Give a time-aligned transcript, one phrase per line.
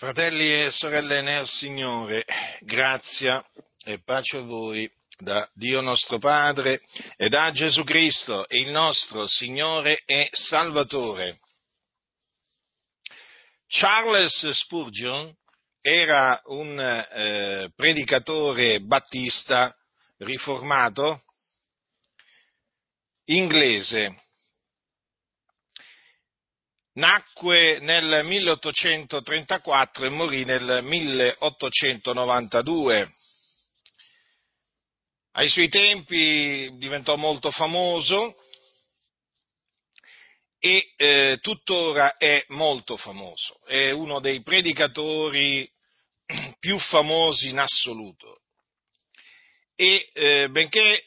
[0.00, 2.24] Fratelli e sorelle nel Signore,
[2.60, 3.44] grazia
[3.84, 6.80] e pace a voi da Dio nostro Padre
[7.18, 11.38] e da Gesù Cristo, il nostro Signore e Salvatore.
[13.66, 15.36] Charles Spurgeon
[15.82, 19.76] era un eh, predicatore battista
[20.16, 21.22] riformato
[23.26, 24.16] inglese
[26.92, 33.12] Nacque nel 1834 e morì nel 1892.
[35.32, 38.34] Ai suoi tempi diventò molto famoso
[40.58, 43.60] e eh, tuttora è molto famoso.
[43.66, 45.70] È uno dei predicatori
[46.58, 48.40] più famosi in assoluto.
[49.76, 51.04] E eh, benché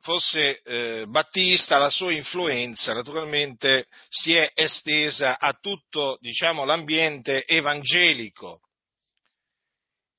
[0.00, 8.60] fosse eh, Battista, la sua influenza naturalmente si è estesa a tutto diciamo, l'ambiente evangelico.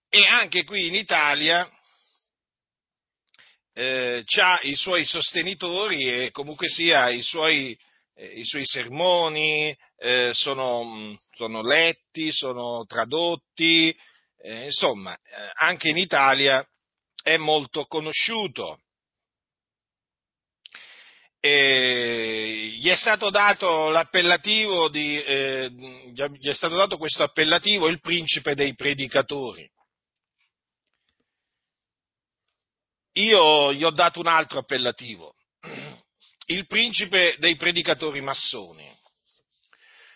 [0.09, 1.69] E anche qui in Italia
[3.73, 7.77] eh, ha i suoi sostenitori e comunque sia i suoi,
[8.15, 13.95] eh, i suoi sermoni eh, sono, sono, letti, sono tradotti,
[14.41, 16.65] eh, insomma eh, anche in Italia
[17.21, 18.81] è molto conosciuto
[21.41, 28.01] eh, gli è stato dato l'appellativo di, eh, gli è stato dato questo appellativo il
[28.01, 29.69] principe dei predicatori.
[33.13, 35.35] Io gli ho dato un altro appellativo,
[36.47, 38.89] il principe dei predicatori massoni,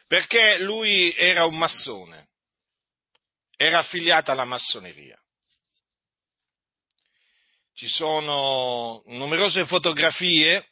[0.07, 2.29] perché lui era un massone,
[3.57, 5.17] era affiliato alla massoneria.
[7.75, 10.71] Ci sono numerose fotografie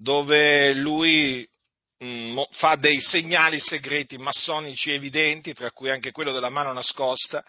[0.00, 1.46] dove lui
[2.02, 7.44] mm, fa dei segnali segreti massonici evidenti, tra cui anche quello della mano nascosta.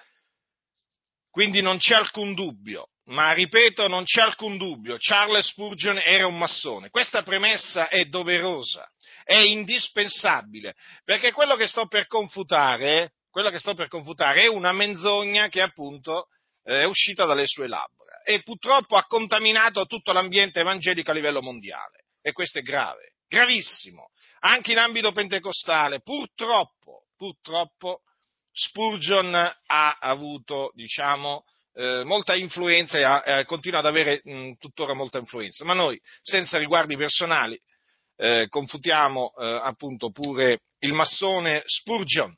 [1.30, 6.38] Quindi non c'è alcun dubbio, ma ripeto, non c'è alcun dubbio, Charles Spurgeon era un
[6.38, 6.90] massone.
[6.90, 8.86] Questa premessa è doverosa,
[9.24, 10.76] è indispensabile,
[11.06, 16.28] perché quello che sto per confutare, per confutare è una menzogna che appunto
[16.66, 21.42] eh, è uscita dalle sue labbra e purtroppo ha contaminato tutto l'ambiente evangelico a livello
[21.42, 24.10] mondiale e questo è grave, gravissimo,
[24.40, 28.02] anche in ambito pentecostale, purtroppo, purtroppo
[28.52, 34.94] Spurgeon ha avuto, diciamo, eh, molta influenza e ha, eh, continua ad avere mh, tuttora
[34.94, 37.60] molta influenza, ma noi, senza riguardi personali,
[38.18, 42.36] eh, confutiamo eh, appunto pure il massone Spurgeon.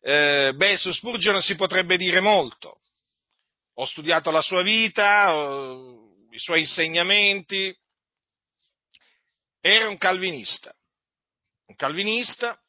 [0.00, 2.80] Eh, beh, su Spurgeon si potrebbe dire molto.
[3.74, 5.30] Ho studiato la sua vita,
[6.30, 7.74] i suoi insegnamenti,
[9.64, 10.74] era un calvinista,
[11.66, 12.60] un calvinista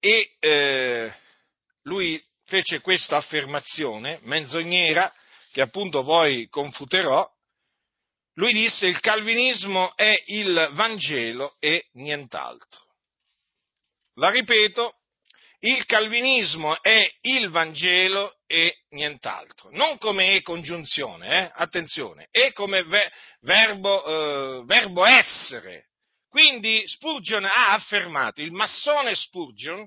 [0.00, 1.14] e eh,
[1.82, 5.12] lui fece questa affermazione menzognera
[5.52, 7.26] che appunto poi confuterò.
[8.34, 12.84] Lui disse il calvinismo è il Vangelo e nient'altro.
[14.14, 14.98] La ripeto,
[15.60, 21.52] il calvinismo è il Vangelo e nient'altro, non come e congiunzione, eh?
[21.54, 24.04] attenzione, è come ve- verbo,
[24.60, 25.86] eh, verbo essere.
[26.28, 29.86] Quindi Spurgeon ha affermato, il massone Spurgeon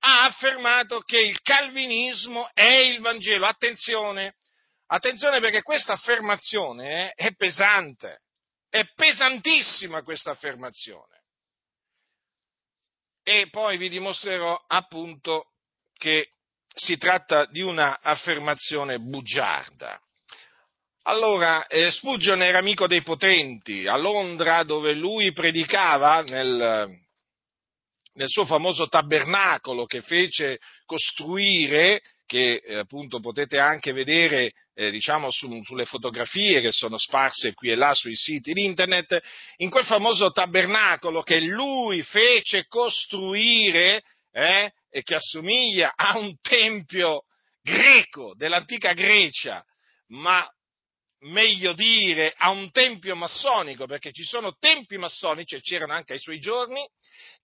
[0.00, 3.46] ha affermato che il calvinismo è il Vangelo.
[3.46, 4.34] Attenzione,
[4.86, 8.20] attenzione perché questa affermazione è pesante,
[8.68, 11.16] è pesantissima questa affermazione
[13.28, 15.46] e poi vi dimostrerò appunto
[15.98, 16.28] che
[16.72, 20.00] si tratta di una affermazione bugiarda.
[21.02, 26.88] Allora, eh, Spurgeon era amico dei potenti, a Londra dove lui predicava nel,
[28.12, 35.30] nel suo famoso tabernacolo che fece costruire che eh, appunto potete anche vedere eh, diciamo
[35.30, 39.20] su, sulle fotografie che sono sparse qui e là sui siti di internet,
[39.58, 44.02] in quel famoso tabernacolo che lui fece costruire
[44.32, 47.22] eh, e che assomiglia a un tempio
[47.62, 49.64] greco dell'antica Grecia,
[50.08, 50.46] ma
[51.20, 56.20] meglio dire a un tempio massonico, perché ci sono tempi massonici, e c'erano anche ai
[56.20, 56.86] suoi giorni,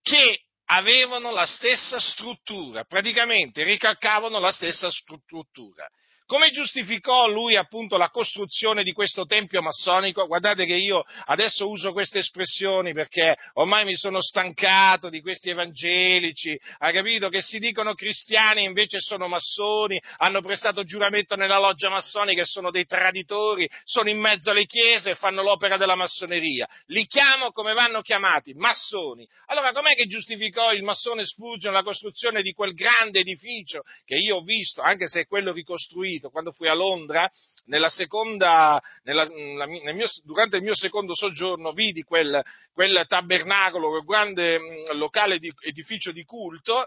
[0.02, 5.88] che avevano la stessa struttura, praticamente ricalcavano la stessa struttura.
[6.26, 10.26] Come giustificò lui appunto la costruzione di questo tempio massonico?
[10.26, 16.58] Guardate che io adesso uso queste espressioni perché ormai mi sono stancato di questi evangelici,
[16.78, 17.28] ha capito?
[17.28, 22.46] Che si dicono cristiani e invece sono massoni, hanno prestato giuramento nella loggia massonica e
[22.46, 26.66] sono dei traditori, sono in mezzo alle chiese e fanno l'opera della massoneria.
[26.86, 29.26] Li chiamo come vanno chiamati, massoni.
[29.46, 34.36] Allora com'è che giustificò il massone Spurgeon la costruzione di quel grande edificio che io
[34.36, 36.11] ho visto, anche se è quello ricostruito?
[36.12, 37.30] Sentito quando fui a Londra,
[37.66, 42.42] nella seconda, nella, nel mio, durante il mio secondo soggiorno, vidi quel,
[42.72, 46.86] quel tabernacolo, quel grande mm, locale di, edificio di culto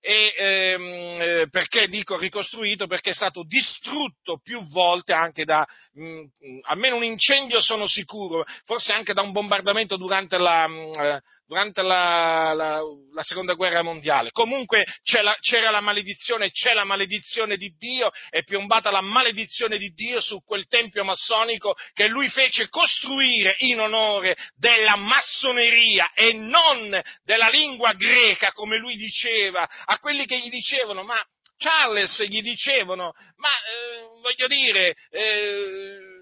[0.00, 2.86] e ehm, eh, perché dico ricostruito?
[2.86, 8.44] Perché è stato distrutto più volte anche da, mh, mm, almeno un incendio sono sicuro,
[8.64, 12.80] forse anche da un bombardamento durante la, mh, mm, eh, durante la, la,
[13.12, 14.30] la, seconda guerra mondiale.
[14.32, 14.84] Comunque
[15.22, 20.20] la, c'era la maledizione, c'è la maledizione di Dio, è piombata la maledizione di Dio
[20.20, 27.48] su quel tempio massonico che lui fece costruire in onore della massoneria e non della
[27.48, 31.18] lingua greca, come lui diceva, a quelli che gli dicevano, ma
[31.56, 36.17] Charles gli dicevano, ma eh, voglio dire, eh,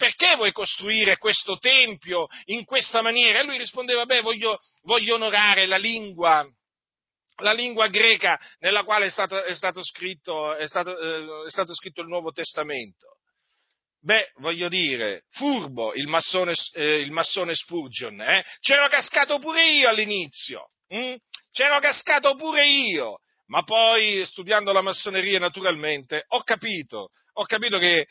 [0.00, 3.40] perché vuoi costruire questo tempio in questa maniera?
[3.40, 6.42] E lui rispondeva, beh, voglio, voglio onorare la lingua,
[7.42, 11.74] la lingua greca nella quale è stato, è stato, scritto, è stato, eh, è stato
[11.74, 13.18] scritto il Nuovo Testamento.
[14.00, 18.42] Beh, voglio dire, furbo il massone, eh, il massone Spurgeon, eh?
[18.60, 21.16] C'ero cascato pure io all'inizio, hm?
[21.52, 23.18] c'ero cascato pure io,
[23.48, 28.06] ma poi studiando la massoneria naturalmente ho capito, ho capito che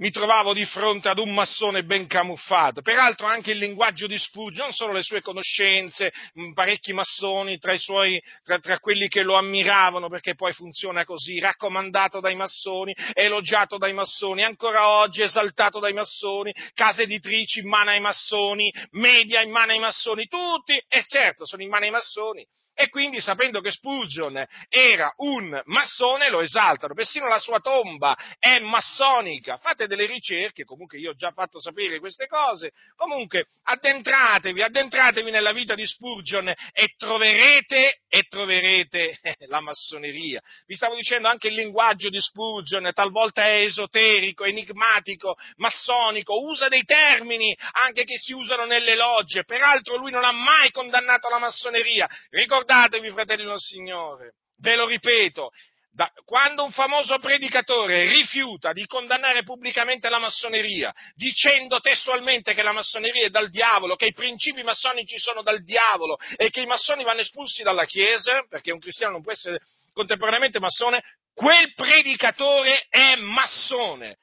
[0.00, 2.80] mi trovavo di fronte ad un massone ben camuffato.
[2.82, 6.12] Peraltro anche il linguaggio di Spurgeon, non solo le sue conoscenze,
[6.54, 12.20] parecchi massoni tra, suoi, tra, tra, quelli che lo ammiravano, perché poi funziona così, raccomandato
[12.20, 18.00] dai massoni, elogiato dai massoni, ancora oggi esaltato dai massoni, case editrici in mano ai
[18.00, 22.88] massoni, media in mano ai massoni, tutti, e certo sono in mano ai massoni, e
[22.88, 29.56] quindi sapendo che Spurgeon era un massone lo esaltano, persino la sua tomba è massonica,
[29.58, 35.52] fate delle ricerche, comunque io ho già fatto sapere queste cose, comunque addentratevi, addentratevi nella
[35.52, 39.18] vita di Spurgeon e troverete, e troverete
[39.50, 40.40] la massoneria.
[40.66, 46.84] Vi stavo dicendo anche il linguaggio di Spurgeon, talvolta è esoterico, enigmatico, massonico, usa dei
[46.84, 47.54] termini
[47.84, 52.68] anche che si usano nelle logge, peraltro lui non ha mai condannato la massoneria, ricordate
[52.70, 55.50] Ricordatevi, fratelli del Signore, ve lo ripeto,
[55.92, 62.72] da, quando un famoso predicatore rifiuta di condannare pubblicamente la massoneria, dicendo testualmente che la
[62.72, 67.02] massoneria è dal diavolo, che i principi massonici sono dal diavolo e che i massoni
[67.02, 69.58] vanno espulsi dalla Chiesa, perché un cristiano non può essere
[69.92, 71.02] contemporaneamente massone,
[71.34, 74.16] quel predicatore è massone.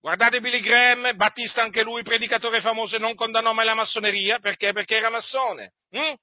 [0.00, 4.72] Guardate Billy Graham, Battista anche lui, predicatore famoso, non condannò mai la massoneria, perché?
[4.72, 5.72] Perché era massone.
[5.90, 6.14] Hm?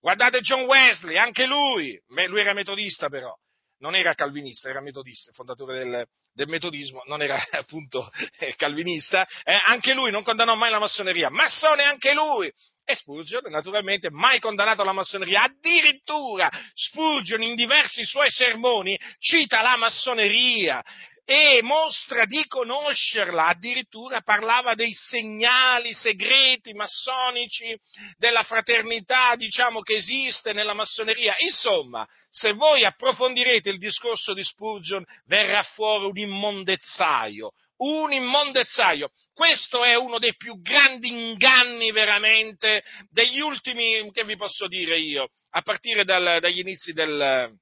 [0.00, 3.32] Guardate John Wesley, anche lui, lui era metodista però,
[3.82, 8.08] non era calvinista, era metodista, fondatore del, del metodismo, non era appunto
[8.38, 12.50] eh, calvinista, eh, anche lui non condannò mai la massoneria, massone anche lui,
[12.84, 19.76] e Spurgeon naturalmente mai condannato la massoneria, addirittura Spurgeon in diversi suoi sermoni cita la
[19.76, 20.82] massoneria,
[21.24, 27.78] e mostra di conoscerla, addirittura parlava dei segnali segreti massonici
[28.16, 31.34] della fraternità, diciamo, che esiste nella massoneria.
[31.38, 39.10] Insomma, se voi approfondirete il discorso di Spurgeon, verrà fuori un immondezzaio, un immondezzaio.
[39.32, 45.28] Questo è uno dei più grandi inganni veramente degli ultimi, che vi posso dire io,
[45.50, 47.56] a partire dal, dagli inizi del,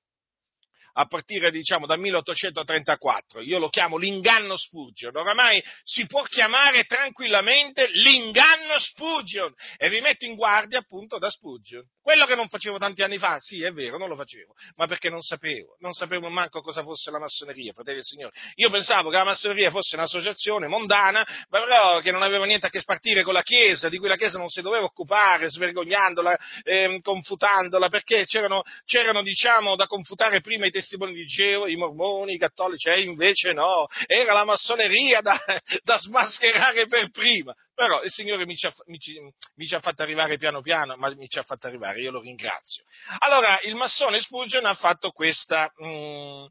[0.93, 3.41] a partire diciamo dal 1834.
[3.41, 5.17] Io lo chiamo l'inganno Spurgeon.
[5.17, 11.85] Oramai si può chiamare tranquillamente l'inganno Spurgeon e vi metto in guardia appunto da Spurgeon.
[12.03, 15.11] Quello che non facevo tanti anni fa, sì, è vero, non lo facevo, ma perché
[15.11, 18.35] non sapevo, non sapevo manco cosa fosse la massoneria, fratelli e signori.
[18.57, 22.81] Io pensavo che la massoneria fosse un'associazione mondana, però che non aveva niente a che
[22.81, 27.89] spartire con la Chiesa, di cui la Chiesa non si doveva occupare, svergognandola, eh, confutandola,
[27.89, 30.80] perché c'erano, c'erano, diciamo, da confutare prima i testimoni
[31.13, 35.39] di Geo, i mormoni, i cattolici, e invece no, era la massoneria da,
[35.83, 39.19] da smascherare per prima però il Signore mi ci, ha, mi, ci,
[39.57, 42.21] mi ci, ha, fatto arrivare piano piano, ma mi ci ha fatto arrivare, io lo
[42.21, 42.85] ringrazio.
[43.21, 46.45] Allora, il massone Spurgeon ha fatto questa, mh, mm,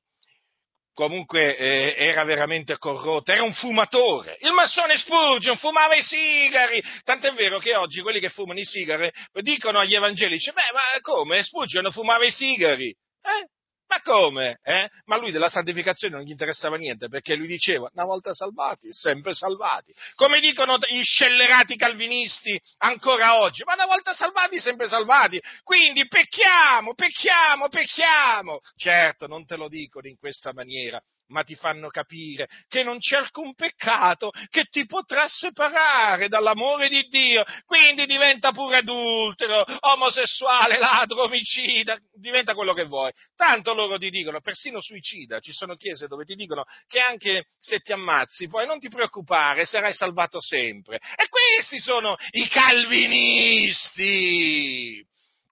[0.91, 4.38] comunque eh, era veramente corrotto, era un fumatore.
[4.41, 9.12] Il massone Spurgeon fumava i sigari, tant'è vero che oggi quelli che fumano i sigari
[9.33, 11.43] dicono agli evangelici, beh, ma come?
[11.43, 12.89] Spurgeon fumava i sigari?
[12.89, 13.58] Eh?
[13.89, 14.60] Ma come?
[14.63, 14.88] Eh?
[15.05, 19.34] Ma lui della santificazione non gli interessava niente perché lui diceva una volta salvati, sempre
[19.34, 19.91] salvati.
[20.13, 25.41] Come dicono gli scellerati calvinisti ancora oggi, ma una volta salvati, sempre salvati.
[25.63, 28.60] Quindi pecchiamo, pecchiamo, pecchiamo.
[28.75, 33.17] Certo, non te lo dicono in questa maniera, ma ti fanno capire che non c'è
[33.17, 41.24] alcun peccato che ti potrà separare dall'amore di Dio, quindi diventa pure adultero, omosessuale, ladro,
[41.24, 43.12] omicida, diventa quello che vuoi.
[43.36, 47.79] Tanto loro ti dicono, persino suicida, ci sono chiese dove ti dicono che anche se
[47.79, 51.00] ti ammazzi poi non ti preoccupare, sarai salvato sempre.
[51.15, 55.07] E questi sono i calvinisti!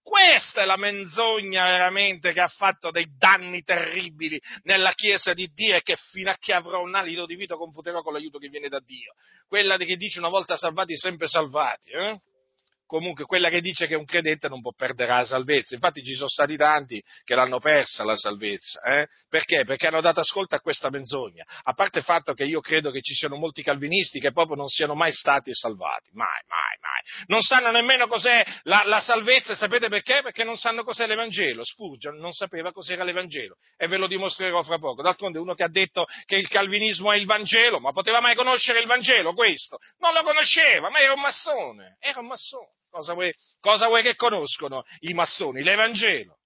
[0.07, 5.75] Questa è la menzogna veramente che ha fatto dei danni terribili nella Chiesa di Dio
[5.75, 8.69] e che fino a che avrò un alito di vita confuterò con l'aiuto che viene
[8.69, 9.15] da Dio.
[9.49, 11.91] Quella che dice una volta salvati, sempre salvati.
[11.91, 12.21] Eh?
[12.88, 15.75] Comunque quella che dice che un credente non può perdere la salvezza.
[15.75, 18.82] Infatti ci sono stati tanti che l'hanno persa la salvezza.
[18.82, 19.08] Eh?
[19.29, 19.63] Perché?
[19.65, 21.46] Perché hanno dato ascolto a questa menzogna.
[21.63, 24.67] A parte il fatto che io credo che ci siano molti calvinisti che proprio non
[24.67, 26.10] siano mai stati salvati.
[26.13, 27.25] Mai, mai, mai.
[27.27, 29.53] Non sanno nemmeno cos'è la, la salvezza.
[29.53, 30.22] Sapete perché?
[30.24, 31.63] Perché non sanno cos'è l'Evangelo.
[31.63, 33.58] Spurgeon non sapeva cos'era l'Evangelo.
[33.75, 35.01] E ve lo dimostrerò fra poco.
[35.01, 38.79] D'altronde uno che ha detto che il calvinismo è il Vangelo, ma poteva mai conoscere
[38.79, 39.77] il Vangelo questo?
[40.00, 41.98] Non lo conosceva, ma era un massone.
[42.00, 42.76] Era un massone.
[42.89, 45.62] Cosa vuoi, cosa vuoi che conoscono i massoni?
[45.62, 46.38] L'Evangelo.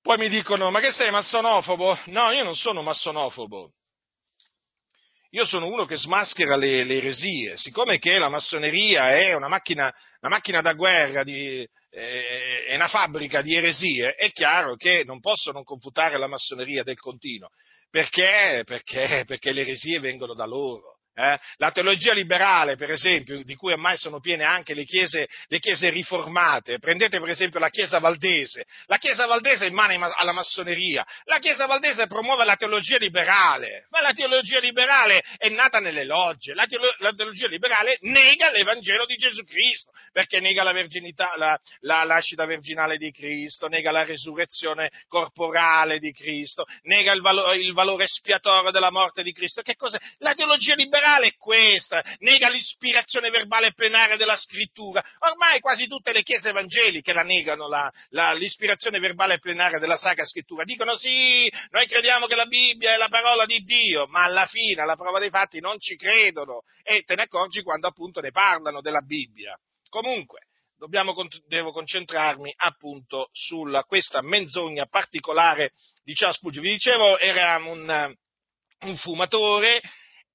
[0.00, 1.98] Poi mi dicono, ma che sei massonofobo?
[2.06, 3.72] No, io non sono massonofobo.
[5.30, 7.56] Io sono uno che smaschera le, le eresie.
[7.56, 12.86] Siccome che la massoneria è una macchina, una macchina da guerra, di, eh, è una
[12.86, 17.48] fabbrica di eresie, è chiaro che non posso non confutare la massoneria del continuo.
[17.90, 18.62] Perché?
[18.64, 20.95] Perché, perché le eresie vengono da loro.
[21.18, 21.38] Eh?
[21.56, 25.88] La teologia liberale, per esempio, di cui ormai sono piene anche le chiese, le chiese,
[25.88, 31.06] riformate, prendete per esempio la Chiesa Valdese, la Chiesa Valdese è in mano alla massoneria,
[31.24, 36.52] la Chiesa Valdese promuove la teologia liberale, ma la teologia liberale è nata nelle logge,
[36.52, 41.58] la, teolo, la teologia liberale nega l'Evangelo di Gesù Cristo, perché nega la, virginità, la,
[41.80, 47.72] la nascita virginale di Cristo, nega la resurrezione corporale di Cristo, nega il, valo, il
[47.72, 49.62] valore espiatorio della morte di Cristo.
[49.62, 49.98] Che cos'è?
[50.18, 55.02] La teologia liberale morale è questa, nega l'ispirazione verbale plenaria della scrittura.
[55.20, 60.24] Ormai quasi tutte le chiese evangeliche la negano la, la, l'ispirazione verbale plenaria della Sacra
[60.24, 60.64] Scrittura.
[60.64, 64.82] Dicono sì, noi crediamo che la Bibbia è la parola di Dio, ma alla fine,
[64.82, 68.80] alla prova dei fatti, non ci credono e te ne accorgi quando appunto ne parlano
[68.80, 69.56] della Bibbia.
[69.88, 71.14] Comunque, dobbiamo,
[71.46, 75.72] devo concentrarmi appunto su questa menzogna particolare
[76.02, 76.60] di Charles Puggi.
[76.60, 78.14] Vi dicevo, era un,
[78.80, 79.80] un fumatore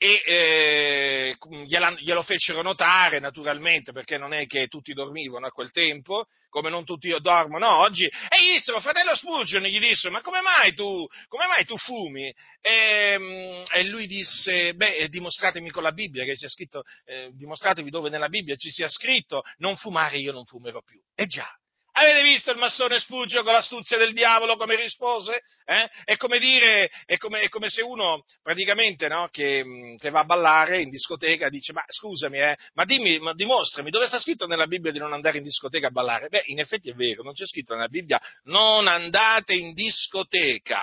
[0.04, 6.26] e eh, glielo fecero notare naturalmente perché non è che tutti dormivano a quel tempo,
[6.50, 10.74] come non tutti dormono oggi, e gli dissero, fratello Spurgeon, gli dissero, ma come mai
[10.74, 12.34] tu, come mai tu fumi?
[12.62, 17.92] E, mm, e, lui disse, beh, dimostratemi con la Bibbia che c'è scritto, eh, dimostratevi
[17.92, 21.00] dove nella Bibbia ci sia scritto, non fumare io non fumerò più.
[21.14, 21.48] E già,
[21.94, 25.42] Avete visto il massone Spugio con l'astuzia del diavolo come rispose?
[25.66, 25.90] Eh?
[26.06, 30.22] È, come dire, è, come, è come se uno praticamente no, che, mm, che, va
[30.22, 34.48] a ballare in discoteca dice ma scusami, eh, ma dimmi, ma dimostrami dove sta scritto
[34.48, 36.30] nella Bibbia di non andare in discoteca a ballare?
[36.30, 40.82] Beh, in effetti è vero, non c'è scritto nella Bibbia non andate in discoteca.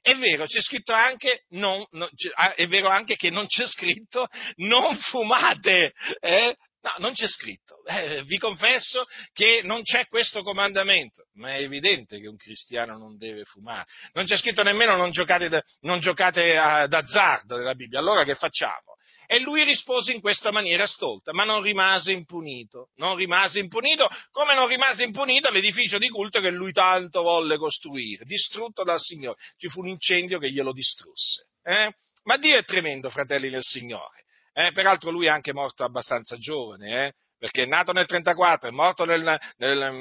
[0.00, 4.28] È vero, c'è scritto anche, non, non, ah, è vero anche che non c'è scritto
[4.56, 6.56] non fumate, eh?
[6.82, 7.84] No, non c'è scritto.
[7.84, 13.16] Eh, vi confesso che non c'è questo comandamento, ma è evidente che un cristiano non
[13.16, 13.86] deve fumare.
[14.14, 18.00] Non c'è scritto nemmeno non giocate, da, non giocate a, d'azzardo nella Bibbia.
[18.00, 18.96] Allora che facciamo?
[19.28, 22.90] E lui rispose in questa maniera stolta, ma non rimase impunito.
[22.96, 28.24] Non rimase impunito, come non rimase impunito l'edificio di culto che lui tanto volle costruire,
[28.24, 29.38] distrutto dal Signore.
[29.56, 31.46] Ci fu un incendio che glielo distrusse.
[31.62, 31.94] Eh?
[32.24, 34.24] Ma Dio è tremendo, fratelli del Signore.
[34.54, 38.70] Eh, peraltro lui è anche morto abbastanza giovane, eh, perché è nato nel 1934, è
[38.70, 39.92] morto nel, nel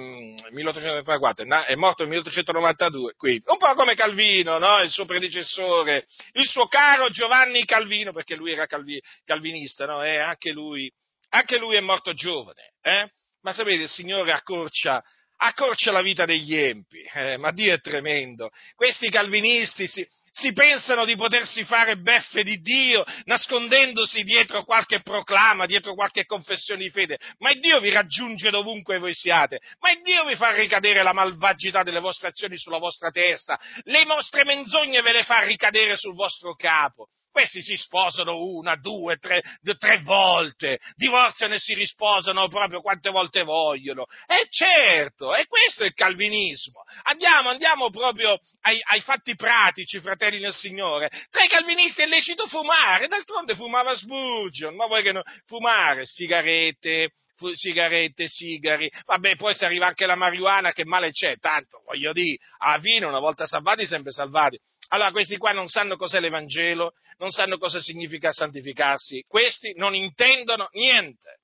[0.52, 4.80] 1834, mm, è morto nel 1892, quindi un po' come Calvino, no?
[4.82, 10.04] il suo predecessore, il suo caro Giovanni Calvino, perché lui era calvi, calvinista, no?
[10.04, 10.92] eh, anche, lui,
[11.30, 12.74] anche, lui, è morto giovane.
[12.82, 13.10] Eh?
[13.42, 15.04] Ma sapete, il Signore accorcia,
[15.38, 18.52] accorcia la vita degli empi, eh, ma Dio è tremendo.
[18.76, 25.66] Questi calvinisti si, si pensano di potersi fare beffe di Dio, nascondendosi dietro qualche proclama,
[25.66, 30.36] dietro qualche confessione di fede, ma Dio vi raggiunge dovunque voi siate, ma Dio vi
[30.36, 35.24] fa ricadere la malvagità delle vostre azioni sulla vostra testa, le vostre menzogne ve le
[35.24, 37.08] fa ricadere sul vostro capo.
[37.32, 39.42] Questi si sposano una, due, tre,
[39.78, 44.06] tre volte, divorziano e si risposano proprio quante volte vogliono.
[44.28, 46.84] E certo, e questo è il calvinismo.
[47.04, 51.10] Andiamo, andiamo proprio ai, ai fatti pratici, fratelli nel Signore.
[51.30, 55.24] Tra i calvinisti è lecito fumare, d'altronde fumava Spurgeon, ma vuoi che no?
[55.46, 57.14] Fumare, sigarette,
[57.54, 62.38] sigarette, sigari, vabbè, poi se arriva anche la marijuana, che male c'è, tanto, voglio dire,
[62.60, 64.60] a fine, una volta salvati, sempre salvati.
[64.94, 70.68] Allora questi qua non sanno cos'è l'Evangelo, non sanno cosa significa santificarsi, questi non intendono
[70.74, 71.40] niente.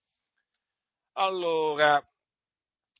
[1.13, 2.01] Allora,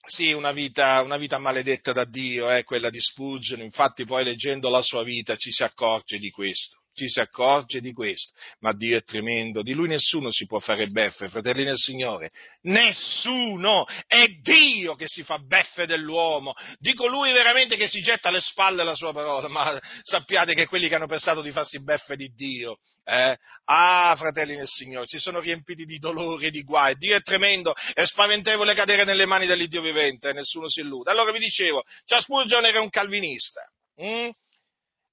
[0.06, 4.24] sì, una vita, una vita maledetta da Dio è eh, quella di Spurgeon, infatti poi
[4.24, 8.74] leggendo la sua vita ci si accorge di questo ci si accorge di questo, ma
[8.74, 12.32] Dio è tremendo, di lui nessuno si può fare beffe, fratelli del Signore,
[12.64, 18.42] nessuno, è Dio che si fa beffe dell'uomo, dico lui veramente che si getta alle
[18.42, 22.30] spalle la sua parola, ma sappiate che quelli che hanno pensato di farsi beffe di
[22.34, 23.38] Dio, eh?
[23.66, 27.76] ah fratelli del Signore, si sono riempiti di dolore e di guai, Dio è tremendo,
[27.94, 31.12] è spaventevole cadere nelle mani dell'Iddio vivente, nessuno si illude.
[31.12, 33.62] Allora vi dicevo, Ciaspurgeon era un calvinista,
[33.98, 34.30] hm?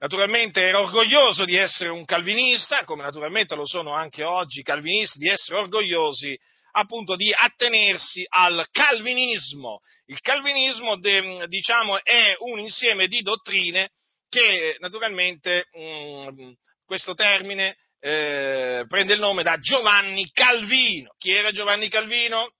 [0.05, 5.19] Naturalmente era orgoglioso di essere un calvinista, come naturalmente lo sono anche oggi i calvinisti,
[5.19, 6.39] di essere orgogliosi
[6.73, 9.81] appunto di attenersi al calvinismo.
[10.05, 10.99] Il calvinismo,
[11.47, 13.93] diciamo, è un insieme di dottrine
[14.29, 16.53] che naturalmente mh, mm,
[16.85, 21.15] questo termine eh, prende il nome da Giovanni Calvino.
[21.17, 22.53] Chi era Giovanni Calvino?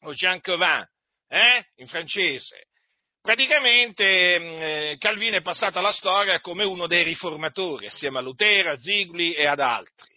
[0.00, 0.86] O Jean Calvin,
[1.28, 1.66] eh?
[1.76, 2.66] in francese.
[3.26, 8.70] Praticamente mm, eh, Calvino è passato alla storia come uno dei riformatori, assieme a Lutero,
[8.70, 10.16] a Zigli e ad altri.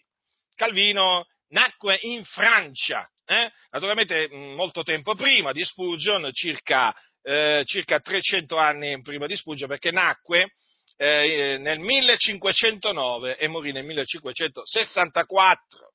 [0.54, 3.50] Calvino nacque in Francia, eh?
[3.72, 9.68] naturalmente mm, molto tempo prima di Spurgeon, circa, eh, circa 300 anni prima di Spurgeon,
[9.68, 10.52] perché nacque
[10.96, 15.89] eh, nel 1509 e morì nel 1564.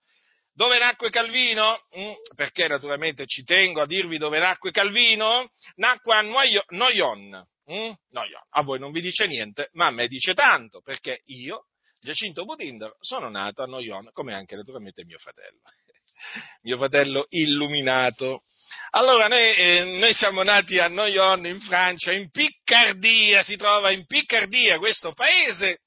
[0.55, 1.81] Dove nacque Calvino?
[1.97, 5.51] Mm, perché naturalmente ci tengo a dirvi dove nacque Calvino.
[5.75, 7.45] Nacque a Noyon.
[7.69, 7.91] Mm?
[8.11, 8.41] Noyon.
[8.51, 11.65] A voi non vi dice niente, ma a me dice tanto, perché io,
[11.99, 15.59] Giacinto Butinder, sono nato a Noyon, come anche naturalmente mio fratello.
[16.63, 18.43] mio fratello illuminato.
[18.91, 24.05] Allora, noi, eh, noi, siamo nati a Noyon, in Francia, in Piccardia, si trova in
[24.05, 25.81] Piccardia questo paese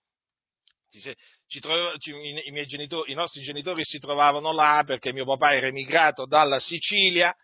[1.48, 1.60] ci,
[2.10, 6.60] i, i, genitori, i, nostri genitori si trovavano là perché mio papà era emigrato dalla
[6.60, 7.34] Sicilia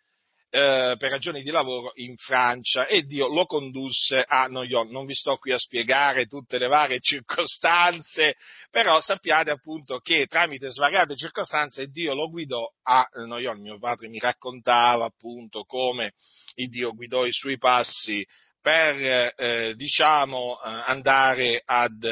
[0.55, 4.89] eh, per ragioni di lavoro in Francia e Dio lo condusse a Noyon.
[4.89, 8.37] Non vi sto qui a spiegare tutte le varie circostanze,
[8.71, 13.61] però sappiate appunto che tramite svariate circostanze Dio lo guidò a Noyon.
[13.61, 16.13] Mio padre mi raccontava appunto come
[16.55, 18.25] Dio guidò i suoi passi
[18.65, 22.03] per eh, diciamo, eh, andare ad,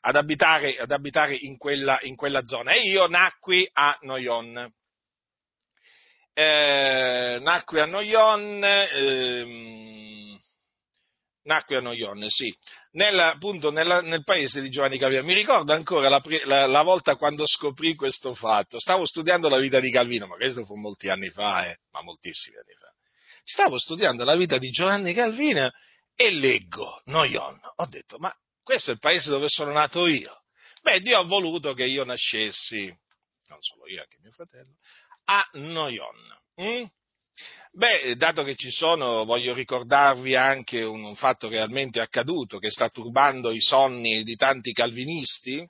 [0.00, 2.72] ad, abitare, ad abitare in, quella, in, quella, zona.
[2.72, 4.70] E io nacqui a Noyon.
[6.34, 10.38] Eh, nacqui a Noyon, ehm,
[11.44, 12.54] nacqui a Noyon, sì,
[12.90, 15.22] nel, appunto nella, nel paese di Giovanni Calvino.
[15.22, 18.78] Mi ricordo ancora la, la, la, volta quando scoprì questo fatto.
[18.78, 22.56] Stavo studiando la vita di Calvino, ma questo fu molti anni fa, eh, ma moltissimi
[22.56, 22.92] anni fa.
[23.44, 25.70] Stavo studiando la vita di Giovanni Calvino
[26.14, 27.60] e leggo Noyon.
[27.76, 30.42] Ho detto, ma questo è il paese dove sono nato io.
[30.82, 32.86] Beh, Dio ha voluto che io nascessi,
[33.48, 34.76] non solo io, anche mio fratello,
[35.24, 36.40] a Noyon.
[36.60, 36.84] Mm?
[37.72, 42.90] Beh, dato che ci sono, voglio ricordarvi anche un, un fatto realmente accaduto che sta
[42.90, 45.66] turbando i sonni di tanti calvinisti,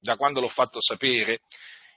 [0.00, 1.38] da quando l'ho fatto sapere,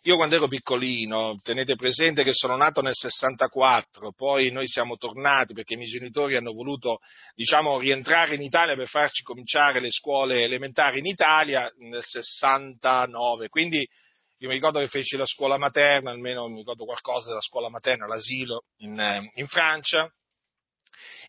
[0.08, 5.54] io quando ero piccolino, tenete presente che sono nato nel 64, poi noi siamo tornati
[5.54, 7.00] perché i miei genitori hanno voluto,
[7.36, 13.80] diciamo, rientrare in Italia per farci cominciare le scuole elementari in Italia nel 69, quindi
[13.80, 18.08] io mi ricordo che feci la scuola materna, almeno mi ricordo qualcosa della scuola materna,
[18.08, 20.10] l'asilo in, eh, in Francia,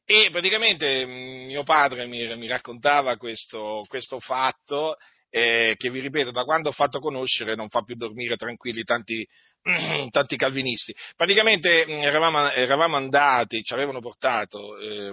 [0.04, 4.96] e praticamente mm, mio padre mi, mi raccontava questo, questo fatto
[5.30, 9.26] eh, che vi ripeto, da quando ho fatto conoscere non fa più dormire tranquilli tanti,
[10.10, 10.94] tanti calvinisti.
[11.16, 15.12] Praticamente mm, eravamo, eravamo, andati, ci avevano portato eh,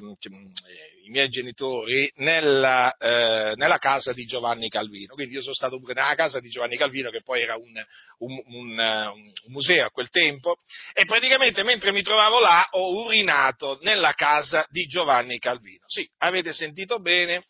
[1.06, 5.94] i miei genitori nella, eh, nella, casa di Giovanni Calvino, quindi io sono stato pure
[5.94, 7.74] nella casa di Giovanni Calvino che poi era un,
[8.20, 10.56] un, un, un museo a quel tempo
[10.94, 15.84] e praticamente mentre mi trovavo là ho urinato nella casa di Giovanni Calvino.
[15.88, 17.44] Sì, avete sentito bene,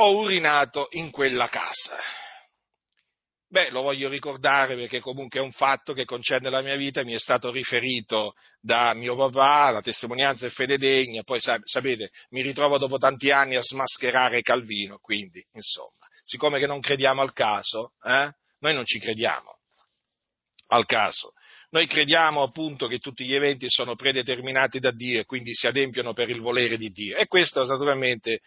[0.00, 1.96] ho urinato in quella casa.
[3.50, 7.14] Beh, lo voglio ricordare perché comunque è un fatto che concerne la mia vita, mi
[7.14, 12.76] è stato riferito da mio papà, la testimonianza è fede degna, poi sapete, mi ritrovo
[12.76, 18.30] dopo tanti anni a smascherare Calvino, quindi, insomma, siccome che non crediamo al caso, eh,
[18.60, 19.56] Noi non ci crediamo
[20.68, 21.32] al caso.
[21.70, 26.12] Noi crediamo appunto che tutti gli eventi sono predeterminati da Dio e quindi si adempiono
[26.12, 27.16] per il volere di Dio.
[27.16, 28.40] E questo naturalmente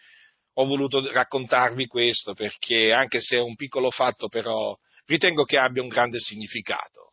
[0.54, 5.82] ho voluto raccontarvi questo perché anche se è un piccolo fatto però ritengo che abbia
[5.82, 7.10] un grande significato.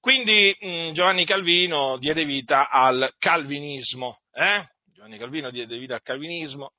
[0.00, 4.64] Quindi mh, mm, Giovanni Calvino diede vita al calvinismo, eh?
[4.92, 6.72] Giovanni Calvino diede vita al calvinismo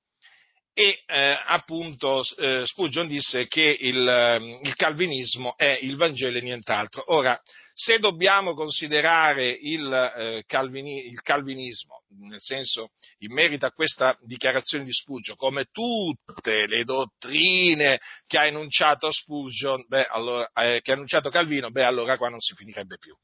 [0.73, 6.41] e eh, appunto eh, Spurgeon disse che il, ehm, il, calvinismo è il Vangelo e
[6.41, 7.03] nient'altro.
[7.13, 7.37] Ora,
[7.79, 12.89] se dobbiamo considerare il, eh, calvini, il, calvinismo, nel senso
[13.19, 19.85] in merito a questa dichiarazione di Spurgeon, come tutte le dottrine che ha enunciato Spurgeon,
[19.87, 23.15] beh, allora, eh, che ha enunciato Calvino, beh, allora qua non si finirebbe più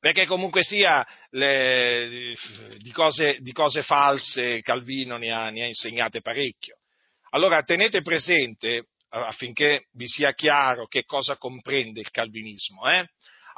[0.00, 2.34] perché comunque sia le,
[2.78, 6.76] di, cose, di, cose, false Calvino ne ha, ne ha insegnate parecchio.
[7.30, 13.06] Allora tenete presente, affinché vi sia chiaro che cosa comprende il calvinismo, eh?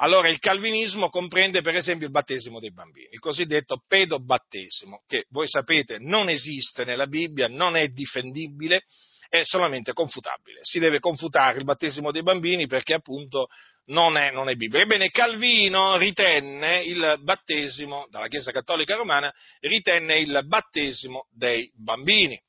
[0.01, 5.47] Allora, il calvinismo comprende per esempio il battesimo dei bambini, il cosiddetto pedobattesimo, che voi
[5.49, 8.83] sapete non esiste nella Bibbia, non è difendibile,
[9.27, 10.59] è solamente confutabile.
[10.61, 13.47] Si deve confutare il battesimo dei bambini perché appunto
[13.87, 14.81] non è, non è Bibbia.
[14.81, 22.39] Ebbene, Calvino ritenne il battesimo, dalla Chiesa Cattolica Romana, ritenne il battesimo dei bambini.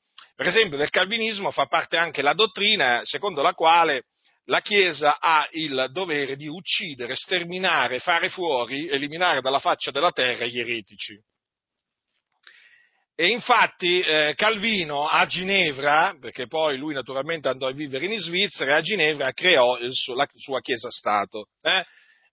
[0.41, 4.05] Per esempio, del calvinismo fa parte anche la dottrina secondo la quale
[4.45, 10.47] la Chiesa ha il dovere di uccidere, sterminare, fare fuori, eliminare dalla faccia della terra
[10.47, 11.15] gli eretici.
[13.13, 18.77] E infatti eh, Calvino a Ginevra, perché poi lui naturalmente andò a vivere in Svizzera,
[18.77, 21.49] a Ginevra creò suo, la sua Chiesa-Stato.
[21.61, 21.83] Eh?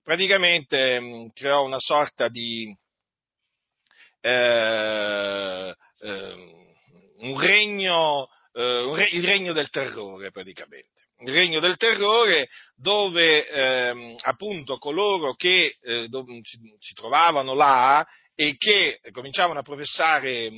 [0.02, 2.74] Praticamente mh, creò una sorta di
[4.20, 4.97] eh,
[7.30, 10.96] un regno, eh, un re, il regno del terrore praticamente.
[11.20, 18.06] Il regno del terrore dove ehm, appunto coloro che eh, dove, si, si trovavano là
[18.36, 20.48] e che cominciavano a professare,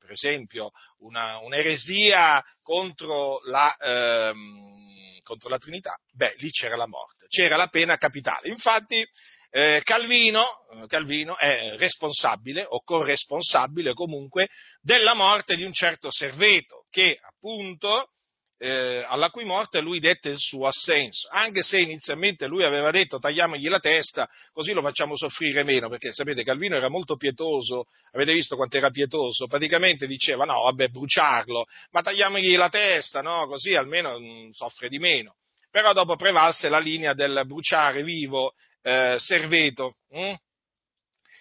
[0.00, 7.26] per esempio, una, un'eresia contro la, ehm, contro la, Trinità, beh, lì c'era la morte,
[7.28, 8.48] c'era la pena capitale.
[8.48, 9.06] Infatti,
[9.50, 10.44] eh, Calvino,
[10.86, 14.48] Calvino, è responsabile o corresponsabile comunque
[14.80, 18.10] della morte di un certo Serveto che appunto
[18.58, 23.18] eh, alla cui morte lui dette il suo assenso, anche se inizialmente lui aveva detto
[23.18, 28.32] tagliamogli la testa, così lo facciamo soffrire meno, perché sapete Calvino era molto pietoso, avete
[28.32, 33.74] visto quanto era pietoso, praticamente diceva no, vabbè, bruciarlo, ma tagliamogli la testa, no, così
[33.74, 35.36] almeno mh, soffre di meno.
[35.70, 38.54] Però dopo prevalse la linea del bruciare vivo
[38.88, 39.94] eh, Serveto.
[40.10, 40.34] Hm?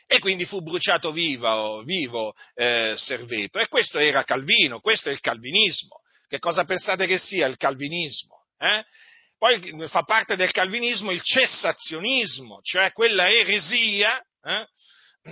[0.10, 3.60] e quindi fu bruciato vivo, vivo eh, Serveto.
[3.60, 6.00] E questo era Calvino, questo è il calvinismo.
[6.30, 8.46] Che cosa pensate che sia il calvinismo?
[8.58, 8.86] Eh?
[9.38, 14.68] Poi fa parte del calvinismo il cessazionismo, cioè quella eresia, eh?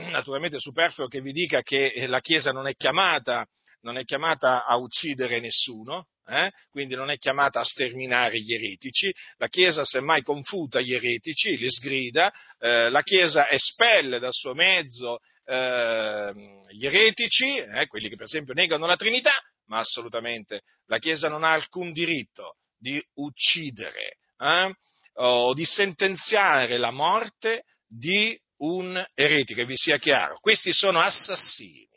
[0.10, 3.47] naturalmente superfluo che vi dica che la Chiesa non è chiamata,
[3.86, 6.52] non è chiamata a uccidere nessuno, eh?
[6.71, 11.69] quindi non è chiamata a sterminare gli eretici, la Chiesa semmai confuta gli eretici, li
[11.69, 16.34] sgrida, eh, la Chiesa espelle dal suo mezzo eh,
[16.71, 19.34] gli eretici, eh, quelli che per esempio negano la Trinità,
[19.67, 24.74] ma assolutamente la Chiesa non ha alcun diritto di uccidere eh,
[25.17, 30.39] o di sentenziare la morte di un eretico, che vi sia chiaro.
[30.39, 31.94] Questi sono assassini.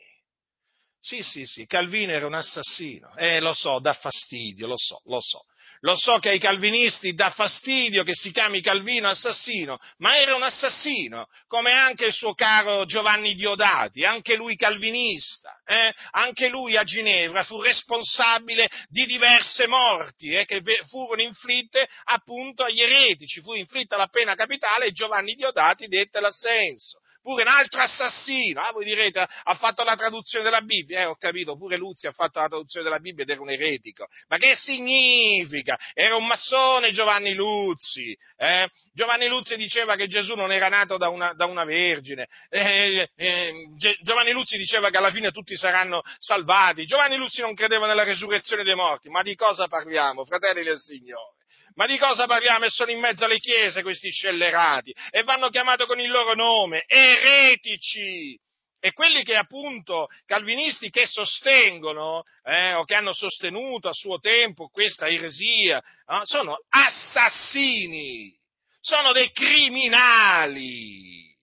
[1.09, 3.15] Sì, sì, sì, Calvino era un assassino.
[3.15, 5.43] Eh, lo so, dà fastidio, lo so, lo so.
[5.79, 10.43] Lo so che ai calvinisti dà fastidio che si chiami Calvino assassino, ma era un
[10.43, 15.91] assassino, come anche il suo caro Giovanni Diodati, anche lui calvinista, eh?
[16.11, 22.81] anche lui a Ginevra fu responsabile di diverse morti eh, che furono inflitte appunto agli
[22.81, 28.61] eretici, fu inflitta la pena capitale e Giovanni Diodati dette l'assenso pure un altro assassino.
[28.61, 31.01] Ah, voi direte, ha fatto la traduzione della Bibbia.
[31.01, 34.07] Eh, ho capito, pure Luzzi ha fatto la traduzione della Bibbia ed era un eretico.
[34.27, 35.77] Ma che significa?
[35.93, 38.15] Era un massone Giovanni Luzzi.
[38.37, 38.69] Eh?
[38.93, 42.27] Giovanni Luzzi diceva che Gesù non era nato da una, da una vergine.
[42.49, 43.53] Eh, eh
[44.01, 46.85] Giovanni Luzzi diceva che alla fine tutti saranno salvati.
[46.85, 49.09] Giovanni Luzzi non credeva nella resurrezione dei morti.
[49.09, 51.37] Ma di cosa parliamo, fratelli del Signore?
[51.79, 52.65] Ma di cosa parliamo?
[52.65, 56.83] E sono in mezzo alle chiese questi scellerati e vanno chiamati con il loro nome,
[56.85, 58.37] eretici.
[58.81, 64.67] E quelli che appunto, calvinisti che sostengono eh, o che hanno sostenuto a suo tempo
[64.67, 68.37] questa eresia, eh, sono assassini,
[68.81, 71.33] sono dei criminali.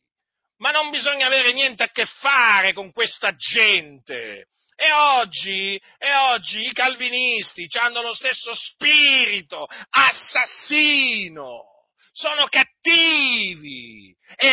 [0.59, 6.67] Ma non bisogna avere niente a che fare con questa gente E oggi, e oggi
[6.67, 11.63] i calvinisti hanno lo stesso spirito assassino,
[12.13, 14.53] sono cattivi e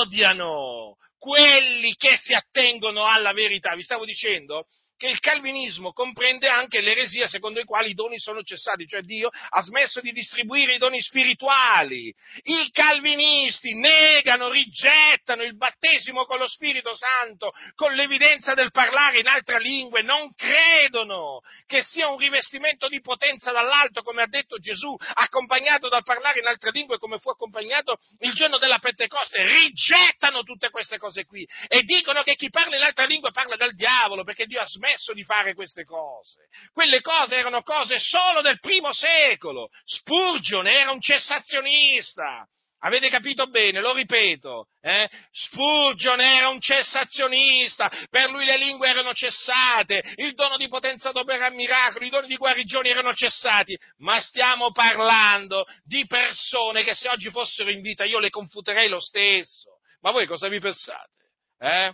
[0.00, 3.74] odiano quelli che si attengono alla verità.
[3.74, 4.64] Vi stavo dicendo
[5.00, 9.30] che il calvinismo comprende anche l'eresia secondo i quali i doni sono cessati, cioè Dio
[9.30, 12.14] ha smesso di distribuire i doni spirituali.
[12.42, 19.26] I calvinisti negano, rigettano il battesimo con lo Spirito Santo, con l'evidenza del parlare in
[19.26, 24.94] altre lingue, non credono che sia un rivestimento di potenza dall'alto, come ha detto Gesù,
[25.14, 29.44] accompagnato dal parlare in altre lingue come fu accompagnato il giorno della Pentecoste.
[29.44, 33.74] Rigettano tutte queste cose qui e dicono che chi parla in altre lingue parla dal
[33.74, 36.48] diavolo, perché Dio ha smesso smesso di fare queste cose.
[36.72, 39.68] Quelle cose erano cose solo del primo secolo.
[39.84, 42.46] Spurgeon era un cessazionista.
[42.82, 45.06] Avete capito bene, lo ripeto, eh?
[45.30, 51.50] Spurgeon era un cessazionista, per lui le lingue erano cessate, il dono di potenza d'opera
[51.50, 57.28] miracoli, i doni di guarigione erano cessati, ma stiamo parlando di persone che se oggi
[57.28, 59.80] fossero in vita io le confuterei lo stesso.
[60.00, 61.10] Ma voi cosa vi pensate?
[61.58, 61.92] Eh?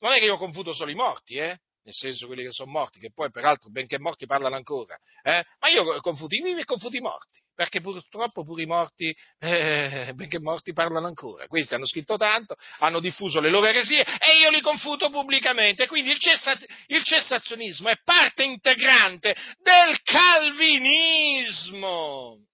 [0.00, 1.58] Non è che io confuto solo i morti, eh?
[1.88, 5.42] Nel senso quelli che sono morti, che poi peraltro benché morti parlano ancora, eh?
[5.58, 10.12] ma io confuto i vivi e confuto i morti, perché purtroppo pure i morti, eh,
[10.14, 11.46] benché morti, parlano ancora.
[11.46, 15.86] Questi hanno scritto tanto, hanno diffuso le loro eresie e io li confuto pubblicamente.
[15.86, 16.52] Quindi il, cessa,
[16.88, 21.24] il cessazionismo è parte integrante del calvinismo.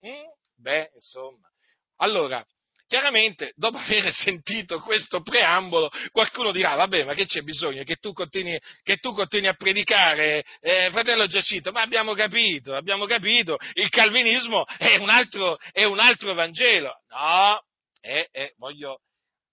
[0.07, 0.27] Mm?
[0.59, 1.49] Beh, insomma.
[1.97, 2.47] Allora,
[2.87, 8.13] Chiaramente, dopo aver sentito questo preambolo, qualcuno dirà, vabbè, ma che c'è bisogno che tu
[8.13, 11.73] continui, che tu continui a predicare, eh, fratello Giacito?
[11.73, 16.93] Ma abbiamo capito, abbiamo capito, il calvinismo è un altro, è un altro Vangelo.
[17.09, 17.63] No,
[18.01, 19.01] eh, eh, voglio,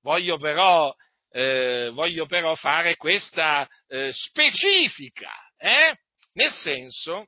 [0.01, 0.93] voglio, però,
[1.31, 5.95] eh, voglio, però, fare questa eh, specifica, eh?
[6.33, 7.27] nel senso,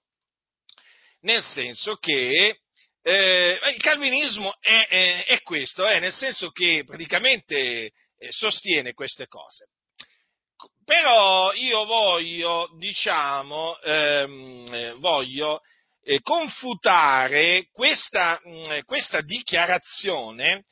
[1.21, 2.62] nel senso che
[3.03, 7.91] eh, il calvinismo è, è, è questo, è nel senso che praticamente eh,
[8.29, 9.67] sostiene queste cose.
[10.85, 15.59] Però io voglio, diciamo, ehm, eh, voglio
[16.01, 20.63] eh, confutare questa, mh, mm, questa dichiarazione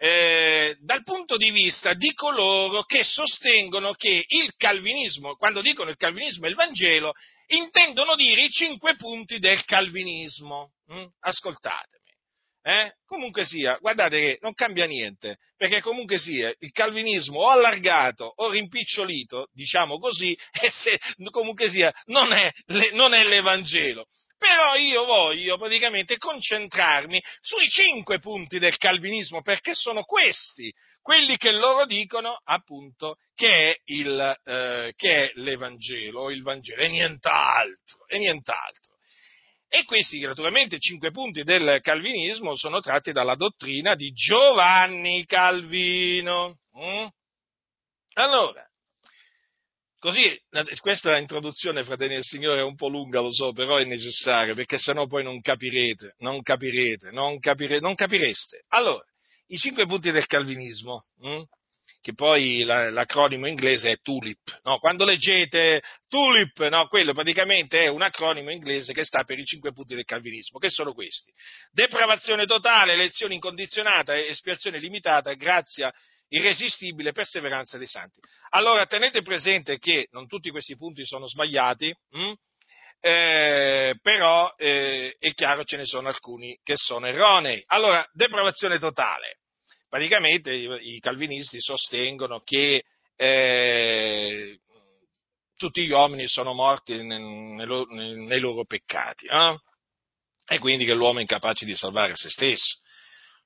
[0.00, 5.96] eh, dal punto di vista di coloro che sostengono che il calvinismo, quando dicono il
[5.96, 7.12] calvinismo e il Vangelo,
[7.48, 10.72] intendono dire i cinque punti del calvinismo.
[10.92, 11.04] Mm?
[11.20, 11.96] Ascoltatemi.
[12.62, 12.92] Eh?
[13.06, 18.50] Comunque sia, guardate che non cambia niente, perché comunque sia il calvinismo o allargato o
[18.50, 20.36] rimpicciolito, diciamo così,
[20.70, 20.98] se
[21.30, 22.52] comunque sia non è,
[22.92, 24.06] non è l'Evangelo.
[24.38, 30.72] Però io voglio praticamente concentrarmi sui cinque punti del calvinismo, perché sono questi
[31.02, 36.88] quelli che loro dicono appunto che è, il, eh, che è l'Evangelo il Vangelo, e
[36.88, 38.96] nient'altro, e nient'altro.
[39.70, 46.58] E questi, naturalmente, cinque punti del calvinismo sono tratti dalla dottrina di Giovanni Calvino.
[46.78, 47.06] Mm?
[48.14, 48.67] Allora,
[50.00, 50.40] Così,
[50.80, 54.78] questa introduzione, fratelli del Signore, è un po' lunga, lo so, però è necessaria, perché
[54.78, 58.64] sennò poi non capirete, non capirete, non, capire, non capireste.
[58.68, 59.04] Allora,
[59.48, 61.42] i cinque punti del calvinismo, hm?
[62.00, 64.60] che poi la, l'acronimo inglese è TULIP.
[64.62, 64.78] No?
[64.78, 66.86] Quando leggete TULIP, no?
[66.86, 70.70] quello praticamente è un acronimo inglese che sta per i cinque punti del calvinismo, che
[70.70, 71.32] sono questi.
[71.72, 75.92] Depravazione totale, elezione incondizionata, espiazione limitata, grazia
[76.28, 78.20] irresistibile perseveranza dei santi.
[78.50, 82.32] Allora tenete presente che non tutti questi punti sono sbagliati, hm?
[83.00, 87.62] eh, però eh, è chiaro ce ne sono alcuni che sono erronei.
[87.66, 89.38] Allora, depravazione totale.
[89.88, 92.84] Praticamente i, calvinisti sostengono che
[93.16, 94.58] eh,
[95.56, 99.26] tutti gli uomini sono morti nei, nei, nei loro peccati
[100.50, 102.80] e quindi che l'uomo è incapace di salvare se stesso.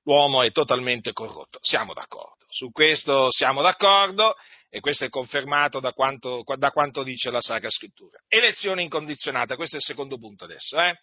[0.05, 1.59] L'uomo è totalmente corrotto.
[1.61, 2.42] Siamo d'accordo.
[2.53, 4.35] Su questo siamo d'accordo
[4.69, 8.19] e questo è confermato da quanto, da quanto dice la Sacra Scrittura.
[8.29, 10.79] Elezione incondizionata, questo è il secondo punto adesso.
[10.79, 10.95] Eh?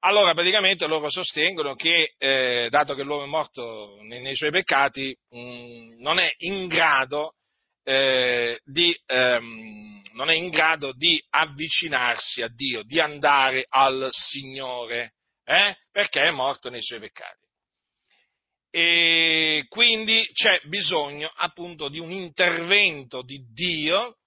[0.00, 5.14] Allora, praticamente loro sostengono che, eh, dato che l'uomo è morto nei, nei suoi peccati,
[5.28, 6.34] mh, non, è
[6.66, 7.34] grado,
[7.84, 15.12] eh, di, ehm, non è in grado di avvicinarsi a Dio, di andare al Signore,
[15.44, 15.76] eh?
[15.92, 17.45] perché è morto nei suoi peccati
[18.76, 24.18] e quindi c'è bisogno appunto di un intervento di Dio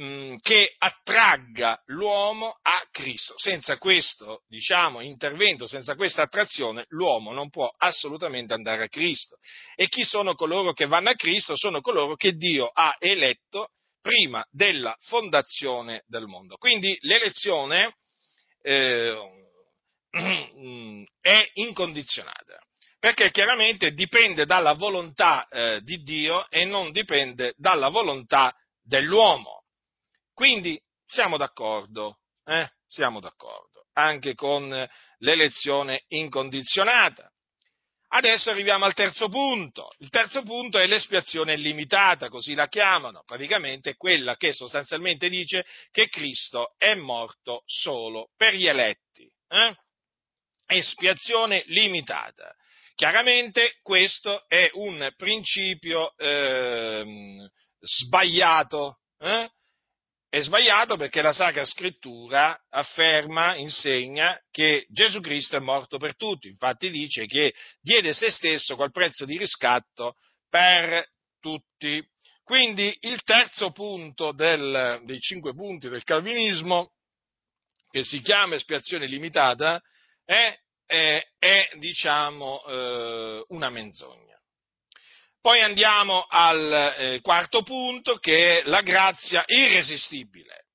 [0.00, 3.34] mm, che attragga l'uomo a Cristo.
[3.36, 9.36] Senza questo, diciamo, intervento, senza questa attrazione, l'uomo non può assolutamente andare a Cristo.
[9.74, 11.54] E chi sono coloro che vanno a Cristo?
[11.54, 13.68] Sono coloro che Dio ha eletto
[14.00, 16.56] prima della fondazione del mondo.
[16.56, 17.96] Quindi l'elezione
[18.62, 19.14] eh,
[21.20, 22.58] è incondizionata,
[23.02, 29.64] perché chiaramente dipende dalla volontà eh, di Dio e non dipende dalla volontà dell'uomo.
[30.32, 32.70] Quindi siamo d'accordo, eh?
[32.86, 34.88] siamo d'accordo, anche con
[35.18, 37.28] l'elezione incondizionata.
[38.06, 39.88] Adesso arriviamo al terzo punto.
[39.98, 43.24] Il terzo punto è l'espiazione limitata, così la chiamano.
[43.26, 49.28] Praticamente quella che sostanzialmente dice che Cristo è morto solo per gli eletti.
[49.48, 49.76] Eh?
[50.66, 52.54] Espiazione limitata.
[53.02, 59.00] Chiaramente questo è un principio eh, sbagliato.
[59.18, 59.50] Eh?
[60.28, 66.46] È sbagliato perché la Sacra Scrittura afferma, insegna che Gesù Cristo è morto per tutti,
[66.46, 70.14] infatti dice che diede se stesso col prezzo di riscatto
[70.48, 71.04] per
[71.40, 72.00] tutti.
[72.44, 76.92] Quindi il terzo punto del, dei cinque punti del calvinismo,
[77.90, 79.82] che si chiama espiazione limitata,
[80.24, 80.56] è,
[80.92, 84.38] è, è diciamo, eh, una menzogna.
[85.40, 90.66] Poi andiamo al eh, quarto punto che è la grazia irresistibile.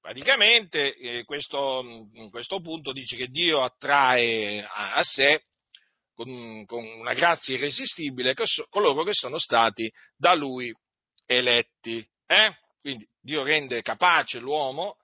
[0.00, 5.44] Praticamente eh, questo, questo, punto dice che Dio attrae a, a sé
[6.14, 8.34] con, con, una grazia irresistibile
[8.70, 10.74] coloro che sono stati da Lui
[11.26, 12.04] eletti.
[12.26, 12.56] Eh?
[12.80, 14.96] Quindi Dio rende capace l'uomo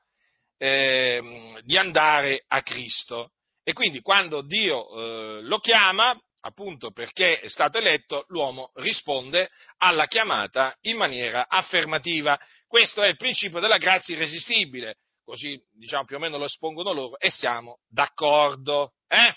[0.56, 3.32] eh, di andare a Cristo.
[3.68, 10.06] E quindi quando Dio eh, lo chiama, appunto perché è stato eletto, l'uomo risponde alla
[10.06, 12.40] chiamata in maniera affermativa.
[12.66, 17.18] Questo è il principio della grazia irresistibile, così diciamo più o meno lo espongono loro
[17.18, 18.94] e siamo d'accordo.
[19.06, 19.34] Eh?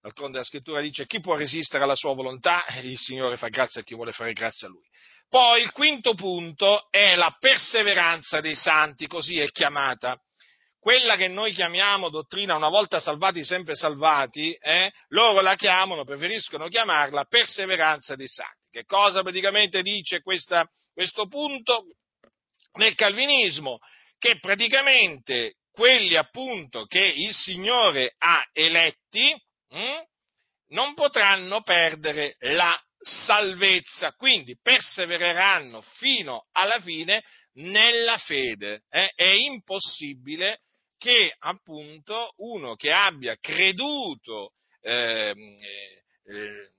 [0.00, 2.64] D'altronde la scrittura dice chi può resistere alla sua volontà?
[2.82, 4.88] Il Signore fa grazia a chi vuole fare grazia a Lui.
[5.28, 10.20] Poi il quinto punto è la perseveranza dei santi, così è chiamata
[10.82, 16.66] quella che noi chiamiamo dottrina una volta salvati, sempre salvati, eh, loro la chiamano, preferiscono
[16.66, 18.68] chiamarla perseveranza dei santi.
[18.68, 21.84] Che cosa praticamente dice questa, questo punto
[22.78, 23.78] nel calvinismo?
[24.18, 30.02] Che praticamente quelli appunto che il Signore ha eletti hm,
[30.70, 38.82] non potranno perdere la salvezza, quindi persevereranno fino alla fine nella fede.
[38.90, 39.12] Eh?
[39.14, 40.58] È impossibile
[41.02, 46.70] che appunto uno che abbia creduto ehm, eh, eh,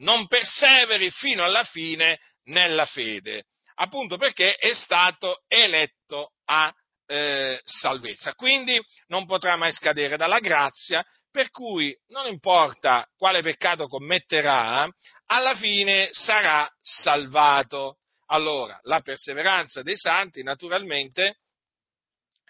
[0.00, 3.44] non perseveri fino alla fine nella fede,
[3.76, 6.70] appunto perché è stato eletto a
[7.06, 8.34] eh, salvezza.
[8.34, 14.86] Quindi non potrà mai scadere dalla grazia, per cui non importa quale peccato commetterà,
[15.24, 17.96] alla fine sarà salvato.
[18.26, 21.38] Allora, la perseveranza dei santi naturalmente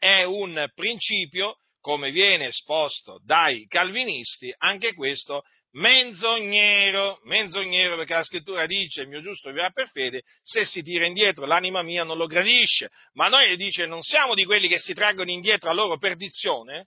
[0.01, 8.67] è un principio, come viene esposto dai calvinisti, anche questo menzognero, menzognero perché la scrittura
[8.67, 12.27] dice il mio giusto vivrà per fede, se si tira indietro l'anima mia non lo
[12.27, 16.87] gradisce, ma noi dice non siamo di quelli che si traggono indietro a loro perdizione,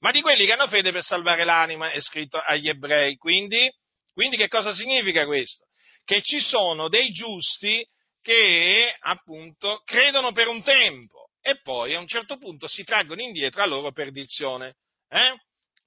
[0.00, 3.16] ma di quelli che hanno fede per salvare l'anima, è scritto agli ebrei.
[3.16, 3.70] Quindi,
[4.12, 5.66] quindi che cosa significa questo?
[6.04, 7.86] Che ci sono dei giusti
[8.20, 13.60] che appunto credono per un tempo, e poi a un certo punto si traggono indietro
[13.60, 14.76] a loro perdizione.
[15.10, 15.36] Eh?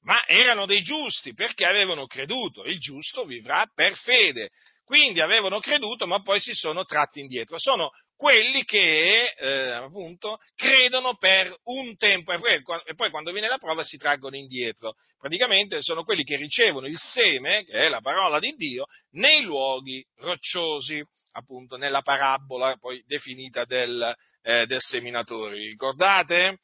[0.02, 4.52] Ma erano dei giusti perché avevano creduto, il giusto vivrà per fede.
[4.86, 7.58] Quindi avevano creduto, ma poi si sono tratti indietro.
[7.58, 13.48] Sono quelli che eh, appunto credono per un tempo e poi, e poi, quando viene
[13.48, 14.94] la prova si traggono indietro.
[15.18, 20.06] Praticamente sono quelli che ricevono il seme, che è la parola di Dio, nei luoghi
[20.18, 24.16] rocciosi, appunto nella parabola poi definita del,
[24.48, 26.60] eh, del seminatore, ricordate?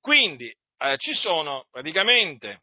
[0.00, 2.62] Quindi eh, ci sono praticamente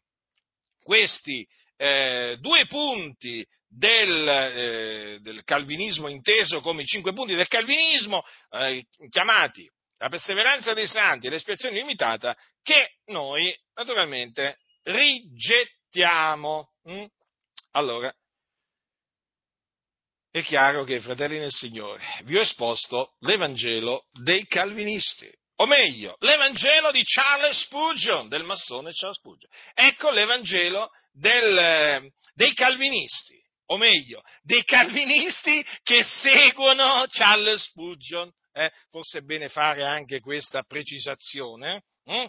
[0.82, 8.24] questi eh, due punti del, eh, del, calvinismo inteso come i cinque punti del calvinismo,
[8.50, 16.72] eh, chiamati la perseveranza dei santi e l'espiazione limitata, che noi naturalmente rigettiamo.
[16.90, 17.04] Mm?
[17.72, 18.12] Allora,
[20.34, 26.90] è chiaro che, fratelli nel Signore, vi ho esposto l'Evangelo dei calvinisti, o meglio, l'Evangelo
[26.90, 29.48] di Charles Spurgeon, del massone Charles Spurgeon.
[29.74, 38.28] Ecco l'Evangelo del, dei calvinisti, o meglio, dei calvinisti che seguono Charles Spurgeon.
[38.52, 41.84] Eh, forse è bene fare anche questa precisazione.
[42.06, 42.26] Hm?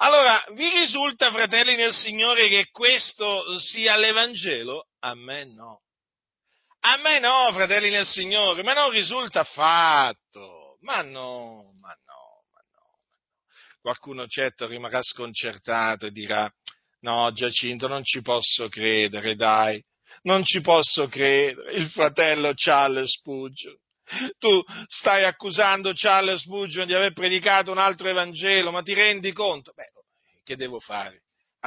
[0.00, 4.88] Allora, vi risulta, fratelli nel Signore, che questo sia l'Evangelo?
[4.98, 5.80] A me no.
[6.88, 10.78] A me no, fratelli nel Signore, ma non risulta affatto.
[10.82, 13.00] Ma no, ma no, ma no.
[13.80, 16.48] Qualcuno certo rimarrà sconcertato e dirà,
[17.00, 19.82] no Giacinto, non ci posso credere, dai,
[20.22, 23.76] non ci posso credere, il fratello Charles Spurgeon.
[24.38, 29.72] Tu stai accusando Charles Spurgeon di aver predicato un altro Evangelo, ma ti rendi conto?
[29.74, 29.90] Beh,
[30.44, 31.22] che devo fare?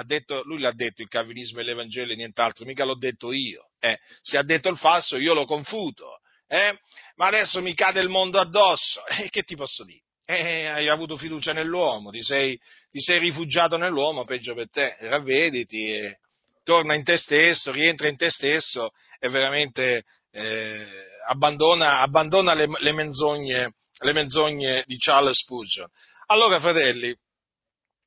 [0.05, 3.68] Detto, lui l'ha detto il calvinismo e l'Evangelo e nient'altro, mica l'ho detto io.
[3.79, 6.19] Eh, se ha detto il falso io lo confuto.
[6.47, 6.77] Eh?
[7.15, 9.05] Ma adesso mi cade il mondo addosso.
[9.07, 10.03] E eh, che ti posso dire?
[10.25, 12.59] Eh, hai avuto fiducia nell'uomo, ti sei,
[12.91, 14.95] ti sei, rifugiato nell'uomo, peggio per te.
[14.99, 16.17] Ravvediti, e
[16.63, 20.85] torna in te stesso, rientra in te stesso e veramente eh,
[21.27, 25.89] abbandona, abbandona le, le, menzogne, le, menzogne, di Charles Spurgeon.
[26.27, 27.15] Allora, fratelli,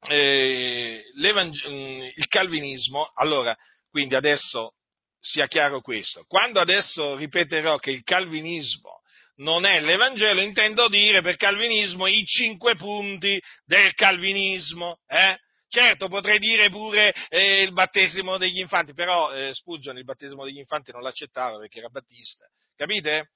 [0.08, 3.56] eh, mm, il calvinismo, allora,
[3.90, 4.74] quindi adesso
[5.22, 9.00] sia chiaro questo, quando adesso ripeterò che il calvinismo
[9.36, 15.38] non è l'Evangelo, intendo dire per calvinismo i cinque punti del calvinismo, eh?
[15.68, 20.58] Certo, potrei dire pure eh, il battesimo degli infanti, però eh, Spurgeon il battesimo degli
[20.58, 22.44] infanti non l'accettava perché era battista,
[22.76, 23.30] capite?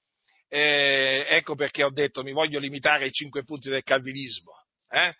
[0.47, 4.51] Eh, ecco perché ho detto mi voglio limitare ai cinque punti del calvinismo.
[4.89, 5.13] Eh?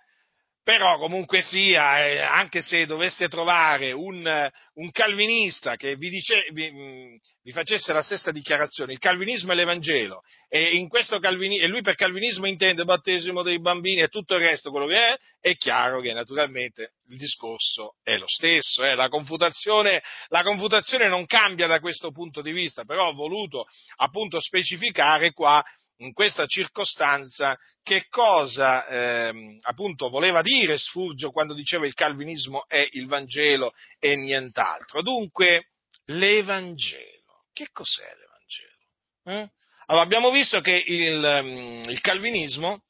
[0.67, 6.69] Però comunque sia, eh, anche se doveste trovare un, un calvinista che vi, dice, vi,
[6.69, 10.85] mm, vi, facesse la stessa dichiarazione, il calvinismo è l'Evangelo, e,
[11.21, 14.97] calvini, e, lui per calvinismo intende battesimo dei bambini e tutto il resto, quello che
[14.97, 18.93] è, è chiaro che naturalmente il discorso è lo stesso, eh?
[18.93, 23.67] la, confutazione, la confutazione non cambia da questo punto di vista, però ho voluto
[23.99, 25.63] appunto specificare qua
[25.97, 32.87] in questa circostanza che cosa eh, appunto voleva dire Sfurgio quando diceva il calvinismo è
[32.91, 35.01] il Vangelo e nient'altro.
[35.01, 35.69] Dunque,
[36.05, 37.45] l'Evangelo.
[37.53, 39.43] Che cos'è l'Evangelo?
[39.43, 39.51] Eh?
[39.87, 42.83] Allora, abbiamo visto che il, ehm, il calvinismo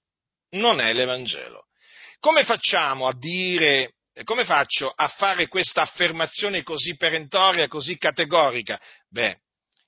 [0.51, 1.65] non è l'Evangelo.
[2.19, 3.93] Come facciamo a dire
[4.23, 8.79] come faccio a fare questa affermazione così perentoria, così categorica?
[9.09, 9.41] Beh,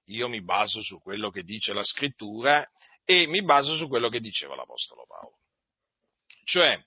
[0.09, 2.67] io mi baso su quello che dice la scrittura
[3.09, 5.37] e mi baso su quello che diceva l'Apostolo Paolo.
[6.43, 6.79] Cioè,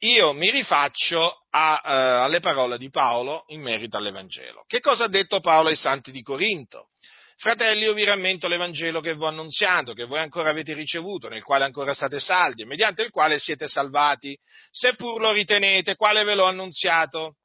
[0.00, 4.64] io mi rifaccio a, uh, alle parole di Paolo in merito all'Evangelo.
[4.66, 6.90] Che cosa ha detto Paolo ai santi di Corinto?
[7.36, 11.42] Fratelli, io vi rammento l'Evangelo che vi ho annunziato, che voi ancora avete ricevuto, nel
[11.42, 14.38] quale ancora state saldi, mediante il quale siete salvati,
[14.70, 17.36] seppur lo ritenete, quale ve l'ho annunziato,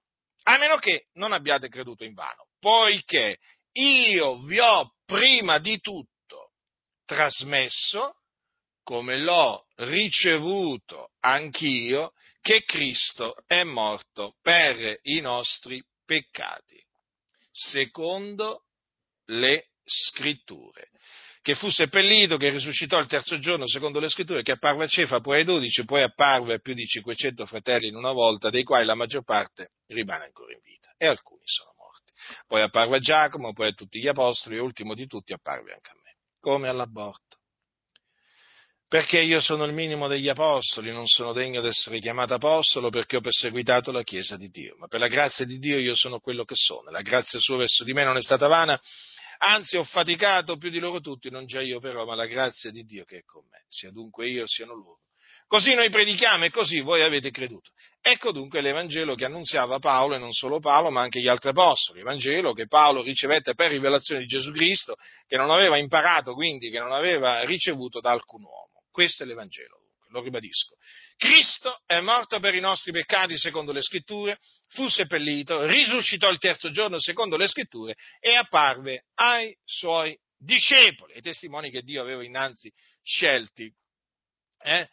[0.43, 3.37] a meno che non abbiate creduto in vano, poiché
[3.71, 6.08] io vi ho prima di tutto
[7.09, 8.17] trasmesso,
[8.83, 16.79] come l'ho ricevuto anch'io, che Cristo è morto per i nostri peccati,
[17.51, 18.65] secondo
[19.25, 20.89] le scritture,
[21.41, 25.19] che fu seppellito, che risuscitò il terzo giorno secondo le scritture, che apparve a Cefa,
[25.19, 28.85] poi ai dodici, poi apparve a più di 500 fratelli in una volta, dei quali
[28.85, 32.13] la maggior parte rimane ancora in vita, e alcuni sono morti.
[32.45, 35.89] Poi apparve a Giacomo, poi a tutti gli apostoli, e ultimo di tutti apparve anche
[35.89, 35.98] a me
[36.39, 37.37] come all'aborto.
[38.87, 43.17] Perché io sono il minimo degli apostoli, non sono degno di essere chiamato apostolo perché
[43.17, 46.43] ho perseguitato la Chiesa di Dio, ma per la grazia di Dio io sono quello
[46.43, 48.79] che sono, la grazia sua verso di me non è stata vana,
[49.37, 52.83] anzi ho faticato più di loro tutti, non già io però, ma la grazia di
[52.83, 55.01] Dio che è con me, sia dunque io, siano loro.
[55.49, 57.71] Così noi predichiamo e così voi avete creduto.
[58.01, 61.97] Ecco dunque l'Evangelo che annunziava Paolo e non solo Paolo, ma anche gli altri apostoli.
[61.97, 64.95] L'Evangelo che Paolo ricevette per rivelazione di Gesù Cristo,
[65.25, 68.83] che non aveva imparato, quindi che non aveva ricevuto da alcun uomo.
[68.91, 69.79] Questo è l'Evangelo,
[70.09, 70.75] lo ribadisco.
[71.17, 74.37] Cristo è morto per i nostri peccati secondo le scritture,
[74.67, 81.21] fu seppellito, risuscitò il terzo giorno secondo le scritture e apparve ai suoi discepoli, ai
[81.21, 82.71] testimoni che Dio aveva innanzi
[83.01, 83.73] scelti.
[84.61, 84.87] Eh?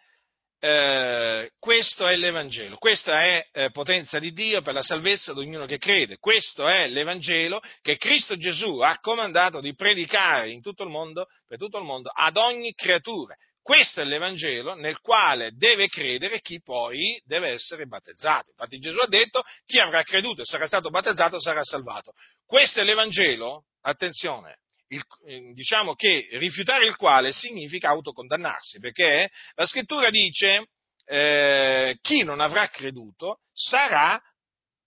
[0.59, 5.67] Eh, questo è l'Evangelo, questa è eh, potenza di Dio per la salvezza di ognuno
[5.67, 10.89] che crede, questo è l'Evangelo che Cristo Gesù ha comandato di predicare in tutto il
[10.89, 13.35] mondo, per tutto il mondo, ad ogni creatura.
[13.61, 18.51] Questo è l'Evangelo nel quale deve credere chi poi deve essere battezzato.
[18.51, 22.13] Infatti Gesù ha detto chi avrà creduto e sarà stato battezzato sarà salvato.
[22.47, 29.67] Questo è l'Evangelo, attenzione, il, eh, diciamo che rifiutare il quale significa autocondannarsi, perché la
[29.67, 30.69] scrittura dice
[31.07, 34.21] eh, chi non avrà creduto sarà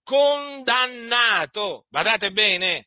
[0.02, 1.86] condannato.
[1.88, 2.86] Badate bene.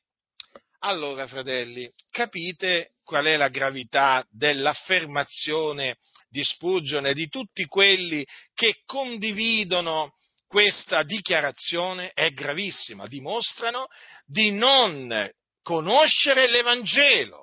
[0.80, 5.97] Allora, fratelli, capite qual è la gravità dell'affermazione
[6.30, 10.16] di Spurgeon e di tutti quelli che condividono
[10.47, 12.11] questa dichiarazione?
[12.11, 13.88] È gravissima, dimostrano
[14.26, 15.32] di non
[15.64, 17.41] conoscere l'Evangelo.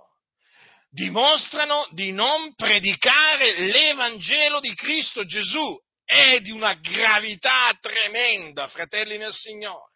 [0.93, 5.79] dimostrano di non predicare l'Evangelo di Cristo Gesù.
[6.05, 9.93] È di una gravità tremenda, fratelli nel Signore.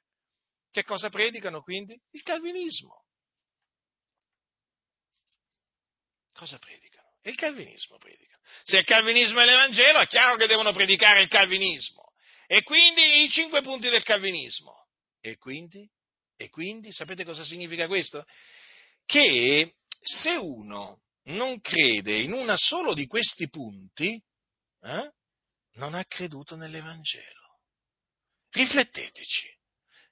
[0.70, 2.00] Che cosa predicano quindi?
[2.12, 3.04] Il calvinismo.
[6.32, 7.08] Cosa predicano?
[7.22, 8.42] Il calvinismo predicano.
[8.62, 12.12] Se il calvinismo è l'Evangelo, è chiaro che devono predicare il calvinismo.
[12.46, 14.86] E quindi i cinque punti del calvinismo.
[15.20, 15.88] E quindi?
[16.36, 18.24] E quindi sapete cosa significa questo?
[19.04, 24.20] Che se uno non crede in una solo di questi punti,
[24.82, 25.12] eh,
[25.74, 27.60] non ha creduto nell'Evangelo.
[28.50, 29.48] Rifletteteci,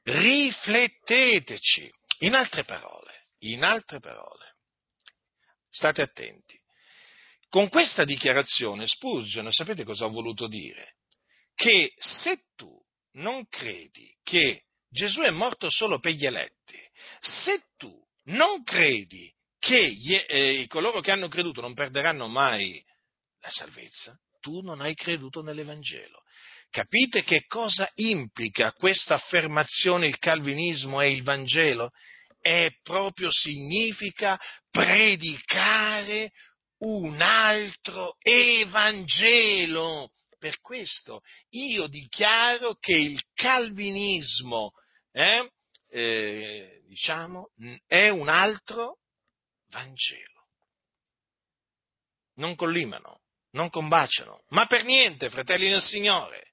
[0.02, 1.90] rifletteteci.
[2.20, 4.56] In altre parole, in altre parole,
[5.68, 6.58] state attenti.
[7.48, 10.96] Con questa dichiarazione Spurgeon, sapete cosa ho voluto dire?
[11.54, 12.80] Che se tu
[13.12, 16.78] non credi che Gesù è morto solo per gli eletti,
[17.18, 17.90] se tu
[18.24, 22.84] non credi che gli, eh, coloro che hanno creduto non perderanno mai
[23.40, 26.20] la salvezza, tu non hai creduto nell'Evangelo.
[26.68, 31.90] Capite che cosa implica questa affermazione il calvinismo e il Vangelo?
[32.38, 34.38] È proprio significa
[34.70, 36.32] predicare
[36.80, 40.12] un altro Evangelo.
[40.38, 41.20] Per questo
[41.51, 44.72] io dichiaro che il calvinismo
[45.12, 45.50] eh,
[45.88, 47.50] eh, diciamo,
[47.86, 48.98] è un altro
[49.68, 50.30] Vangelo.
[52.34, 53.20] Non collimano,
[53.52, 56.52] non combaciano, ma per niente, fratelli del Signore,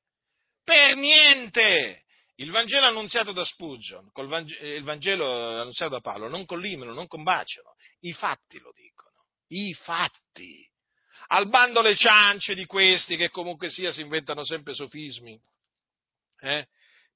[0.63, 2.03] per niente!
[2.35, 7.75] Il Vangelo annunziato da Spurgeon, Vangelo, il Vangelo annunziato da Paolo, non collimano, non combaciano,
[8.01, 10.65] i fatti lo dicono, i fatti.
[11.31, 15.37] Al bando le ciance di questi che comunque sia si inventano sempre sofismi.
[16.41, 16.67] Eh?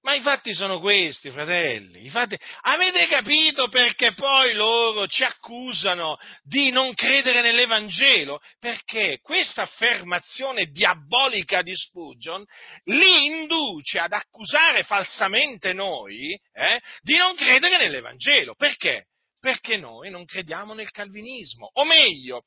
[0.03, 2.09] Ma i fatti sono questi, fratelli.
[2.09, 2.37] Fatti...
[2.63, 8.41] Avete capito perché poi loro ci accusano di non credere nell'Evangelo?
[8.59, 12.43] Perché questa affermazione diabolica di Spurgeon
[12.85, 18.55] li induce ad accusare falsamente noi eh, di non credere nell'Evangelo.
[18.55, 19.05] Perché?
[19.39, 21.69] Perché noi non crediamo nel calvinismo.
[21.75, 22.43] O meglio,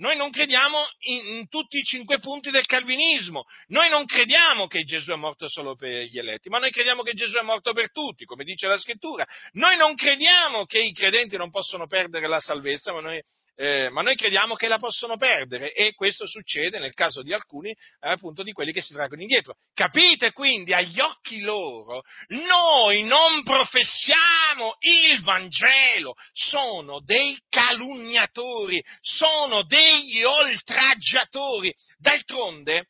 [0.00, 3.44] noi non crediamo in, in, tutti i cinque punti del calvinismo.
[3.68, 7.12] Noi non crediamo che Gesù è morto solo per gli eletti, ma noi crediamo che
[7.12, 9.26] Gesù è morto per tutti, come dice la scrittura.
[9.52, 13.22] Noi non crediamo che i credenti non possono perdere la salvezza, ma noi
[13.56, 17.70] eh, ma noi crediamo che la possono perdere e questo succede nel caso di alcuni,
[17.70, 19.56] eh, appunto, di quelli che si traggono indietro.
[19.74, 30.22] Capite quindi agli occhi loro, noi non professiamo il Vangelo, sono dei calunniatori, sono degli
[30.22, 31.74] oltraggiatori.
[31.98, 32.86] D'altronde,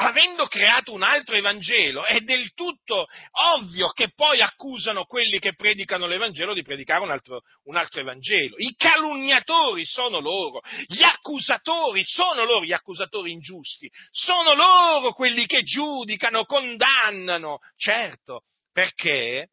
[0.00, 3.06] avendo creato un altro Evangelo, è del tutto
[3.54, 8.54] ovvio che poi accusano quelli che predicano l'Evangelo di predicare un altro, un altro, Evangelo.
[8.58, 15.62] I calunniatori sono loro, gli accusatori sono loro, gli accusatori ingiusti, sono loro quelli che
[15.62, 17.58] giudicano, condannano.
[17.76, 18.42] Certo,
[18.72, 19.50] perché?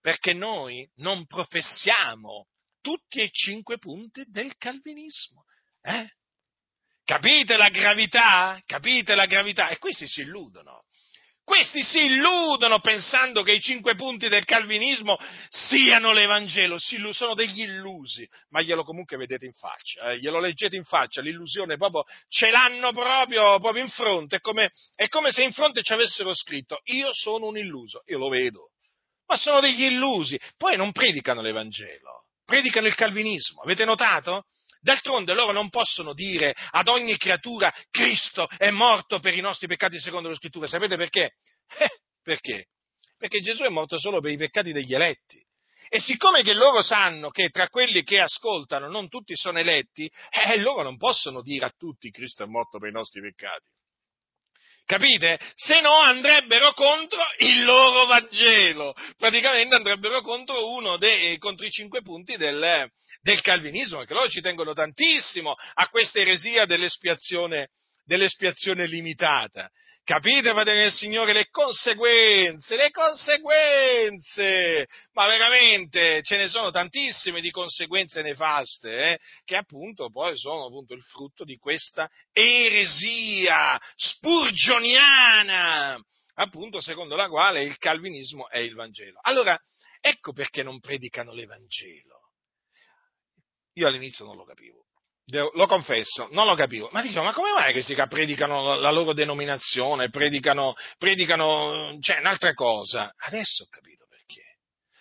[0.00, 2.48] Perché noi non professiamo
[2.80, 5.44] tutti e cinque punti del calvinismo.
[5.82, 6.10] Eh?
[7.04, 8.60] Capite la gravità?
[8.64, 9.68] Capite la gravità?
[9.68, 10.84] E questi si illudono.
[11.44, 18.26] Questi si illudono pensando che i cinque punti del calvinismo siano l'Evangelo, sono degli illusi,
[18.50, 20.18] ma glielo comunque vedete in faccia, eh?
[20.18, 25.08] glielo leggete in faccia, l'illusione proprio ce l'hanno proprio, proprio in fronte, è come, è
[25.08, 28.70] come se in fronte ci avessero scritto io sono un illuso, io lo vedo,
[29.26, 34.44] ma sono degli illusi, poi non predicano l'Evangelo, predicano il calvinismo, avete notato?
[34.82, 40.00] D'altronde loro non possono dire ad ogni creatura Cristo è morto per i nostri peccati
[40.00, 40.66] secondo le scritture.
[40.66, 41.36] Sapete perché?
[41.78, 42.66] Eh, perché?
[43.16, 45.40] Perché Gesù è morto solo per i peccati degli eletti.
[45.88, 50.58] E siccome che loro sanno che tra quelli che ascoltano non tutti sono eletti, eh,
[50.58, 53.66] loro non possono dire a tutti Cristo è morto per i nostri peccati.
[54.84, 55.38] Capite?
[55.54, 58.94] Se no andrebbero contro il loro Vangelo.
[59.16, 62.90] Praticamente andrebbero contro uno dei, contro i cinque punti del,
[63.22, 67.68] del calvinismo, perché loro ci tengono tantissimo a questa eresia dell'espiazione,
[68.04, 69.70] dell'espiazione limitata.
[70.04, 74.88] Capite, fratelli del Signore, le conseguenze, le conseguenze!
[75.12, 80.94] Ma veramente ce ne sono tantissime di conseguenze nefaste, eh, che appunto poi sono appunto
[80.94, 85.96] il frutto di questa eresia spurgioniana,
[86.34, 89.20] appunto secondo la quale il calvinismo è il Vangelo.
[89.22, 89.56] Allora,
[90.00, 92.32] ecco perché non predicano l'Evangelo.
[93.74, 94.81] Io all'inizio non lo capivo.
[95.54, 96.90] Lo confesso, non lo capivo.
[96.92, 102.52] Ma dicevo, ma come mai questi che predicano la loro denominazione, predicano, predicano, cioè, un'altra
[102.52, 103.12] cosa?
[103.16, 104.42] Adesso ho capito perché.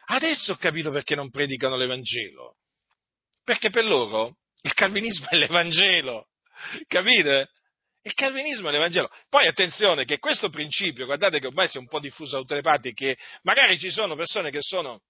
[0.05, 2.55] Adesso ho capito perché non predicano l'Evangelo.
[3.43, 6.27] Perché per loro Il calvinismo è l'Evangelo,
[6.87, 7.49] capite?
[8.03, 9.09] Il calvinismo è l'Evangelo.
[9.27, 12.55] Poi attenzione che questo principio, guardate che ormai si è un po' diffuso da tutte
[12.55, 15.01] le parti, che magari ci sono persone che sono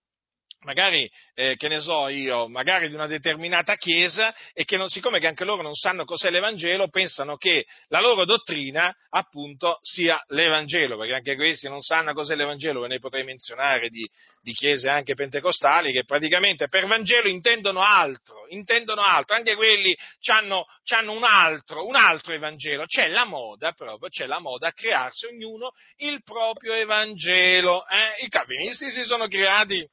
[0.64, 5.20] magari, eh, che ne so io, magari di una determinata chiesa e che non, siccome
[5.20, 10.98] che anche loro non sanno cos'è l'Evangelo, pensano che la loro dottrina appunto sia l'Evangelo,
[10.98, 14.08] perché anche questi non sanno cos'è l'Evangelo, ve ne potrei menzionare di,
[14.42, 19.96] di chiese anche pentecostali che praticamente per Vangelo intendono altro, intendono altro, anche quelli
[20.28, 20.66] hanno
[21.12, 25.72] un altro, un altro Evangelo, c'è la moda proprio, c'è la moda a crearsi ognuno
[25.98, 28.24] il proprio Evangelo, eh?
[28.24, 29.88] i calvinisti si sono creati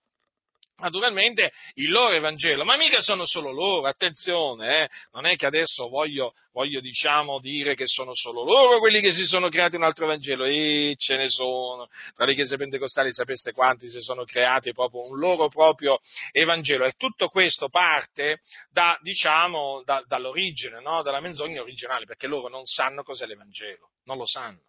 [0.79, 4.89] naturalmente il loro Evangelo, ma mica sono solo loro, attenzione, eh?
[5.13, 9.25] non è che adesso voglio, voglio, diciamo dire che sono solo loro quelli che si
[9.25, 13.89] sono creati un altro Evangelo, e ce ne sono, tra le chiese pentecostali sapeste quanti
[13.89, 15.99] si sono creati proprio un loro proprio
[16.33, 21.03] Evangelo e tutto questo parte da, diciamo, da, dall'origine, no?
[21.03, 24.61] dalla menzogna originale, perché loro non sanno cos'è l'Evangelo, non lo sanno.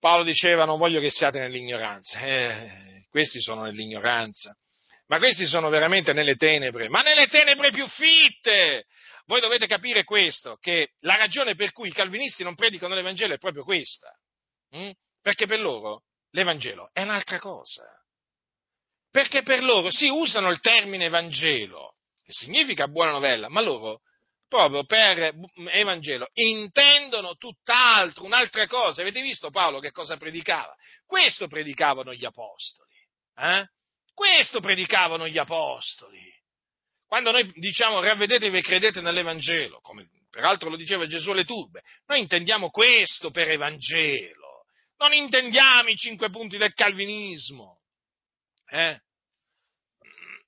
[0.00, 4.56] Paolo diceva non voglio che siate nell'ignoranza, eh, questi sono nell'ignoranza
[5.08, 8.86] ma questi sono veramente nelle tenebre, ma nelle tenebre più fitte!
[9.24, 13.38] Voi dovete capire questo, che la ragione per cui i calvinisti non predicano l'Evangelo è
[13.38, 14.10] proprio questa.
[14.70, 14.90] Hm?
[15.20, 17.84] Perché per loro l'Evangelo è un'altra cosa.
[19.10, 24.00] Perché per loro si usano il termine Vangelo, che significa buona novella, ma loro
[24.46, 25.34] proprio per
[25.72, 29.02] Evangelo intendono tutt'altro, un'altra cosa.
[29.02, 30.74] Avete visto Paolo che cosa predicava?
[31.04, 32.96] Questo predicavano gli apostoli.
[33.36, 33.68] Eh?
[34.18, 36.20] Questo predicavano gli apostoli.
[37.06, 42.18] Quando noi diciamo ravvedetevi e credete nell'Evangelo, come peraltro lo diceva Gesù alle turbe, noi
[42.18, 44.64] intendiamo questo per Evangelo,
[44.96, 47.78] non intendiamo i cinque punti del calvinismo.
[48.68, 49.00] Eh?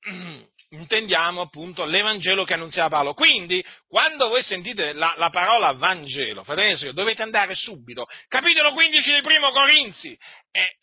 [0.70, 3.14] Intendiamo appunto l'Evangelo che annunziava Paolo.
[3.14, 8.08] Quindi, quando voi sentite la, la parola Vangelo, fratelli, dovete andare subito.
[8.26, 10.18] Capitolo 15 di Primo Corinzi.
[10.50, 10.76] Eh,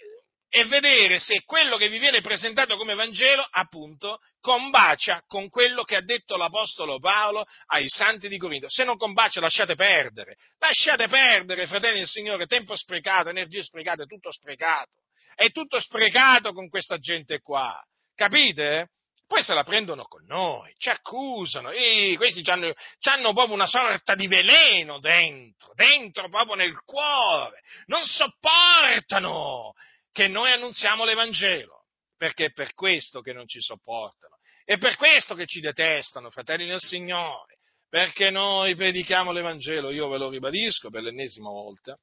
[0.50, 5.96] e vedere se quello che vi viene presentato come Vangelo, appunto, combacia con quello che
[5.96, 8.70] ha detto l'Apostolo Paolo ai santi di Corinto.
[8.70, 10.38] Se non combacia, lasciate perdere.
[10.60, 15.04] Lasciate perdere, fratelli del Signore, tempo sprecato, energie sprecate, tutto sprecato.
[15.36, 17.80] È tutto sprecato con questa gente qua.
[18.16, 18.92] Capite?
[19.28, 24.16] Poi se la prendono con noi, ci accusano, e questi hanno, hanno proprio una sorta
[24.16, 29.74] di veleno dentro, dentro proprio nel cuore, non sopportano
[30.18, 31.86] che noi annunziamo l'Evangelo,
[32.18, 36.66] perché è per questo che non ci sopportano, è per questo che ci detestano, fratelli
[36.66, 41.96] del Signore, perché noi predichiamo l'Evangelo, io ve lo ribadisco per l'ennesima volta.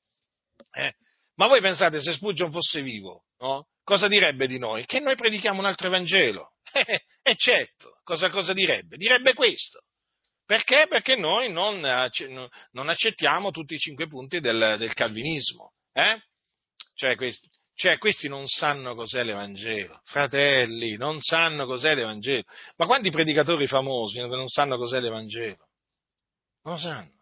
[0.71, 0.95] Eh?
[1.35, 3.67] Ma voi pensate se Spurgeon fosse vivo, no?
[3.83, 4.87] cosa direbbe di noi?
[4.87, 6.53] Che noi predichiamo un altro Evangelo.
[7.21, 8.97] e certo, cosa, cosa direbbe?
[8.97, 9.81] Direbbe questo.
[10.47, 10.87] Perché?
[10.89, 15.73] Perché noi non, non accettiamo tutti i cinque punti del, del calvinismo.
[15.93, 16.23] Eh?
[16.95, 20.01] Cioè, questo, cioè, questi non sanno cos'è l'Evangelo.
[20.05, 22.45] Fratelli, non sanno cos'è l'Evangelo.
[22.77, 25.69] Ma quanti predicatori famosi non sanno cos'è l'Evangelo?
[26.63, 27.13] Non lo sanno.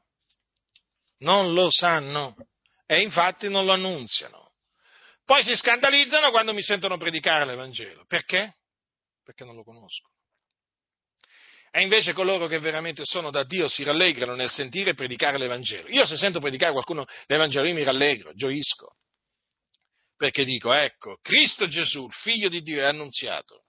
[1.19, 2.37] Non lo sanno.
[2.87, 4.51] E infatti non lo annunziano.
[5.25, 8.05] Poi si scandalizzano quando mi sentono predicare l'Evangelo.
[8.07, 8.57] Perché?
[9.25, 10.13] Perché non lo conoscono.
[11.71, 15.89] E invece coloro che veramente sono da Dio si rallegrano nel sentire predicare l'Evangelo.
[15.89, 18.97] Io se sento predicare qualcuno l'Evangelo, io mi rallegro, gioisco
[20.23, 23.65] perché dico, ecco, Cristo Gesù, figlio di Dio, è annunziato.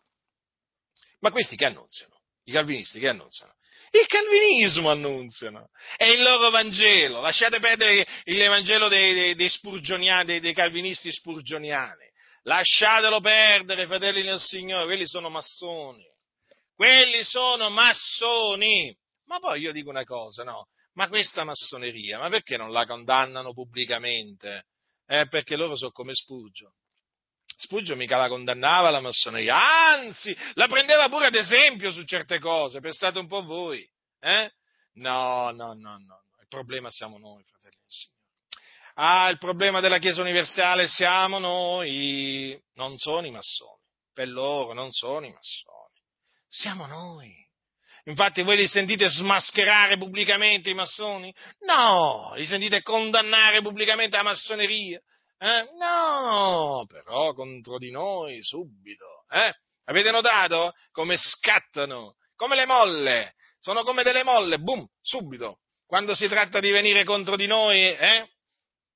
[1.21, 2.21] Ma questi che annunziano?
[2.43, 3.55] I calvinisti che annunziano?
[3.89, 7.21] Il calvinismo annunziano, è il loro Vangelo.
[7.21, 12.07] Lasciate perdere l'Evangelo dei, dei, dei, spurgioniani, dei, dei calvinisti spurgioniani.
[12.43, 16.05] Lasciatelo perdere, fratelli del Signore, quelli sono massoni.
[16.75, 18.95] Quelli sono massoni.
[19.25, 20.67] Ma poi io dico una cosa, no?
[20.93, 24.65] Ma questa massoneria, ma perché non la condannano pubblicamente?
[25.07, 26.75] Eh, perché loro sono come Spurgio.
[27.57, 29.55] Spurgio mica la condannava la massoneria,
[29.95, 33.87] anzi, la prendeva pure ad esempio su certe cose, pensate un po' voi.
[34.19, 34.51] Eh?
[34.93, 38.11] No, no, no, no, il problema siamo noi, fratelli del Signore.
[38.95, 43.81] Ah, il problema della Chiesa universale siamo noi, non sono i massoni,
[44.13, 46.01] per loro non sono i massoni,
[46.47, 47.42] siamo noi.
[48.05, 51.33] Infatti voi li sentite smascherare pubblicamente i massoni?
[51.65, 54.99] No, li sentite condannare pubblicamente la massoneria?
[55.37, 55.69] Eh?
[55.77, 59.25] No, però contro di noi subito.
[59.29, 59.53] Eh?
[59.85, 62.15] Avete notato come scattano?
[62.35, 63.33] Come le molle.
[63.59, 65.59] Sono come delle molle, boom, subito.
[65.85, 68.27] Quando si tratta di venire contro di noi, eh?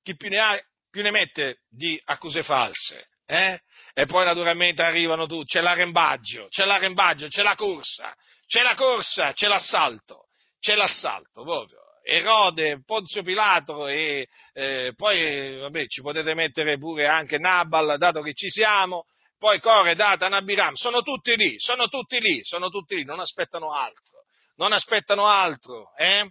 [0.02, 3.08] chi più ne ha, più ne mette di accuse false.
[3.24, 3.60] Eh?
[3.94, 8.14] E poi naturalmente arrivano tutti, c'è l'arrembaggio, c'è l'arrembaggio, c'è la corsa,
[8.46, 10.26] c'è la corsa, c'è l'assalto,
[10.60, 11.78] c'è l'assalto proprio.
[12.02, 18.32] Erode, Ponzio Pilato e eh, poi vabbè, ci potete mettere pure anche Nabal, dato che
[18.32, 19.04] ci siamo,
[19.38, 23.72] poi Core, Data, Nabiram, sono tutti lì, sono tutti lì, sono tutti lì, non aspettano
[23.72, 24.24] altro,
[24.56, 26.30] non aspettano altro, eh?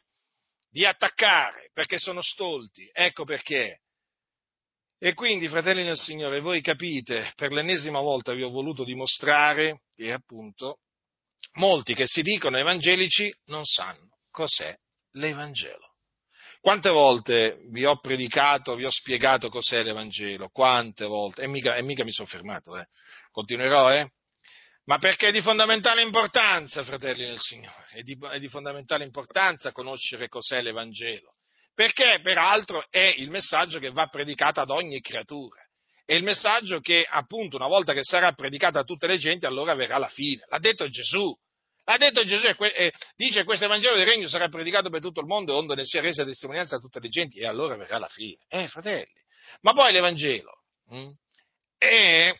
[0.69, 3.81] Di attaccare, perché sono stolti, ecco perché.
[4.99, 10.11] E quindi, fratelli del Signore, voi capite, per l'ennesima volta vi ho voluto dimostrare che
[10.11, 10.79] appunto
[11.53, 14.75] molti che si dicono evangelici non sanno cos'è
[15.11, 15.93] l'Evangelo.
[16.59, 20.49] Quante volte vi ho predicato, vi ho spiegato cos'è l'Evangelo?
[20.49, 21.43] Quante volte?
[21.43, 22.87] E mica, e mica mi sono fermato, eh.
[23.31, 24.11] Continuerò, eh?
[24.85, 29.71] Ma perché è di fondamentale importanza, fratelli del Signore, è di, è di fondamentale importanza
[29.71, 31.36] conoscere cos'è l'Evangelo.
[31.77, 35.61] Perché, peraltro, è il messaggio che va predicato ad ogni creatura.
[36.03, 39.75] È il messaggio che, appunto, una volta che sarà predicato a tutte le genti, allora
[39.75, 40.43] verrà la fine.
[40.49, 41.31] L'ha detto Gesù.
[41.83, 45.55] Ha detto Gesù, e dice questo Evangelo del Regno sarà predicato per tutto il mondo,
[45.55, 48.43] onde ne sia resa testimonianza a tutte le genti, e allora verrà la fine.
[48.47, 49.21] Eh, fratelli.
[49.61, 51.11] Ma poi l'Evangelo mh, hm,
[51.77, 52.35] è,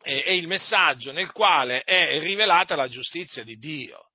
[0.00, 4.12] è, è il messaggio nel quale è rivelata la giustizia di Dio.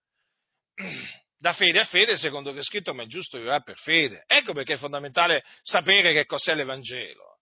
[1.41, 4.25] Da fede a fede, secondo che è scritto, ma è giusto vivrà per fede.
[4.27, 7.39] Ecco perché è fondamentale sapere che cos'è l'Evangelo.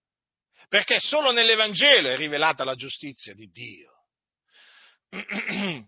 [0.70, 3.92] Perché solo nell'Evangelo è rivelata la giustizia di Dio.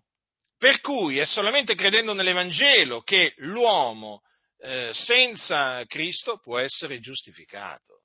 [0.58, 4.20] Per cui è solamente credendo nell'Evangelo che l'uomo
[4.58, 8.02] eh, senza Cristo può essere giustificato.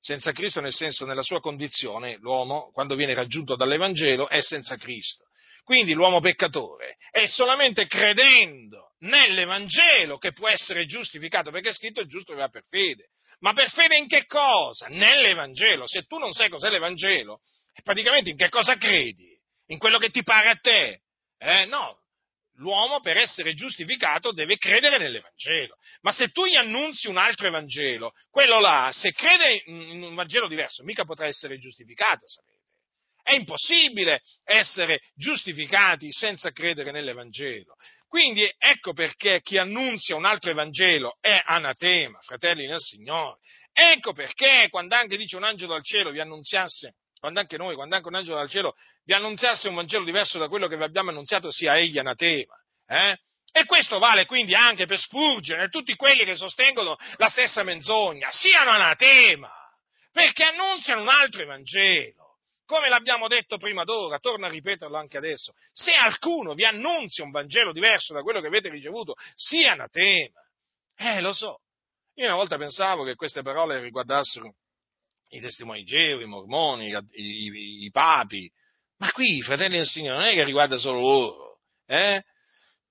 [0.00, 5.26] Senza Cristo nel senso nella sua condizione, l'uomo quando viene raggiunto dall'Evangelo è senza Cristo.
[5.64, 12.08] Quindi l'uomo peccatore è solamente credendo nell'Evangelo che può essere giustificato, perché è scritto il
[12.08, 13.08] giusto va per fede.
[13.40, 14.86] Ma per fede in che cosa?
[14.88, 15.86] Nell'Evangelo.
[15.86, 17.40] Se tu non sai cos'è l'Evangelo,
[17.82, 19.36] praticamente in che cosa credi?
[19.68, 21.00] In quello che ti pare a te?
[21.38, 21.98] Eh, no,
[22.56, 25.76] l'uomo per essere giustificato deve credere nell'Evangelo.
[26.02, 30.46] Ma se tu gli annunzi un altro Evangelo, quello là, se crede in un Vangelo
[30.46, 32.63] diverso, mica potrà essere giustificato, sapete.
[33.24, 37.74] È impossibile essere giustificati senza credere nell'Evangelo.
[38.06, 43.38] Quindi ecco perché chi annunzia un altro Evangelo è anatema, fratelli nel Signore.
[43.72, 46.94] Ecco perché quando anche dice un angelo dal cielo vi annunziasse
[47.24, 50.46] quando anche noi, quando anche un angelo dal cielo vi annunziasse un Vangelo diverso da
[50.46, 52.54] quello che vi abbiamo annunziato, sia egli anatema.
[52.86, 53.16] Eh?
[53.50, 58.30] E questo vale quindi anche per Spurgeon e tutti quelli che sostengono la stessa menzogna,
[58.30, 59.50] siano anatema,
[60.12, 62.23] perché annunziano un altro Evangelo.
[62.66, 67.30] Come l'abbiamo detto prima d'ora, torno a ripeterlo anche adesso, se alcuno vi annunzia un
[67.30, 70.40] Vangelo diverso da quello che avete ricevuto, sia anatema.
[70.96, 71.60] Eh, lo so.
[72.14, 74.54] Io una volta pensavo che queste parole riguardassero
[75.30, 78.50] i testimoni Geo, i mormoni, i, i, i, papi,
[78.98, 82.22] ma qui, fratelli del Signore, non è che riguarda solo loro, eh?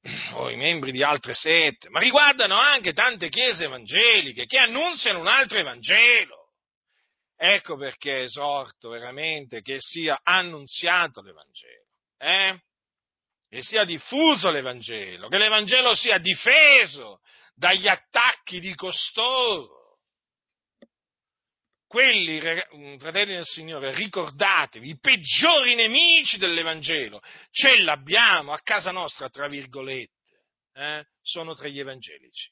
[0.33, 5.27] o i membri di altre sette, ma riguardano anche tante chiese evangeliche che annunziano un
[5.27, 6.42] altro Evangelo.
[7.45, 11.83] Ecco perché esorto veramente che sia annunziato l'Evangelo,
[12.17, 12.57] eh?
[13.49, 17.19] che sia diffuso l'Evangelo, che l'Evangelo sia difeso
[17.53, 19.97] dagli attacchi di costoro
[21.85, 27.21] quelli, mm, fratelli del Signore, ricordatevi, i peggiori nemici dell'Evangelo,
[27.51, 31.05] ce l'abbiamo a casa nostra, tra virgolette, eh?
[31.21, 32.49] sono tra gli evangelici.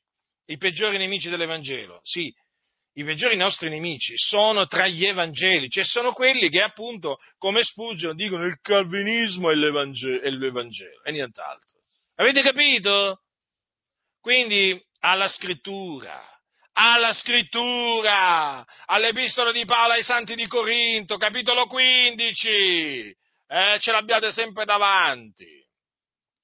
[0.48, 2.30] I peggiori nemici dell'Evangelo, sì,
[2.94, 8.16] i peggiori nostri nemici sono tra gli evangelici e sono quelli che appunto, come Spurgeon,
[8.16, 11.80] dicono il calvinismo è l'Evangelo, è l'Evangelo e nient'altro.
[12.16, 13.22] Avete capito?
[14.20, 16.22] Quindi alla scrittura,
[16.74, 24.66] alla scrittura, all'epistola di Paolo ai Santi di Corinto, capitolo 15, eh, ce l'abbiate sempre
[24.66, 25.60] davanti.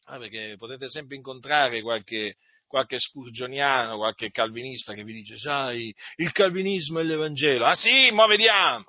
[0.05, 2.35] Ah, perché potete sempre incontrare qualche,
[2.67, 7.65] qualche spurgioniano, qualche calvinista che vi dice, sai, il calvinismo è l'Evangelo.
[7.65, 8.85] Ah sì, ma vediamo.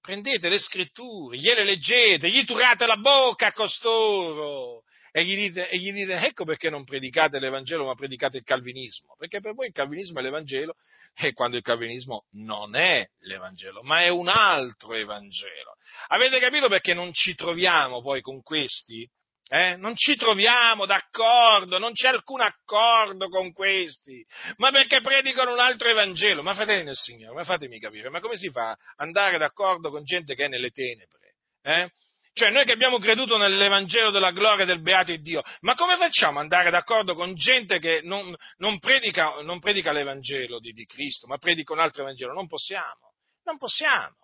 [0.00, 5.78] Prendete le scritture, gliele leggete, gli turate la bocca a costoro e gli, dite, e
[5.78, 9.72] gli dite ecco perché non predicate l'Evangelo ma predicate il calvinismo, perché per voi il
[9.72, 10.74] calvinismo è l'Evangelo
[11.14, 15.76] e quando il calvinismo non è l'Evangelo, ma è un altro Evangelo.
[16.08, 19.08] Avete capito perché non ci troviamo poi con questi?
[19.52, 19.74] Eh?
[19.78, 24.24] Non ci troviamo d'accordo, non c'è alcun accordo con questi,
[24.58, 26.44] ma perché predicano un altro Evangelo.
[26.44, 30.04] Ma fratelli del Signore, ma fatemi capire, ma come si fa ad andare d'accordo con
[30.04, 31.34] gente che è nelle tenebre?
[31.62, 31.90] Eh?
[32.32, 36.44] Cioè, noi che abbiamo creduto nell'Evangelo della gloria del beato Dio, ma come facciamo ad
[36.44, 41.38] andare d'accordo con gente che non, non, predica, non predica, l'Evangelo di, di, Cristo, ma
[41.38, 42.32] predica un altro Evangelo?
[42.32, 44.14] Non possiamo, non possiamo.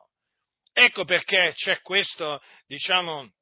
[0.72, 3.32] Ecco perché c'è questo, diciamo,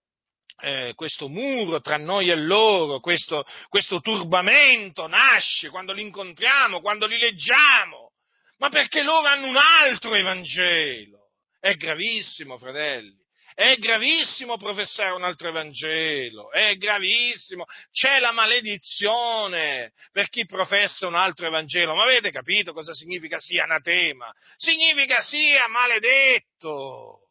[0.60, 7.06] eh, questo muro tra noi e loro, questo, questo turbamento nasce quando li incontriamo, quando
[7.06, 8.12] li leggiamo,
[8.58, 11.30] ma perché loro hanno un altro Evangelo.
[11.58, 13.22] È gravissimo, fratelli.
[13.54, 17.64] È gravissimo professare un altro Evangelo, è gravissimo.
[17.92, 21.94] C'è la maledizione per chi professa un altro Evangelo.
[21.94, 24.30] Ma avete capito cosa significa sia anatema?
[24.56, 27.23] Significa sia maledetto.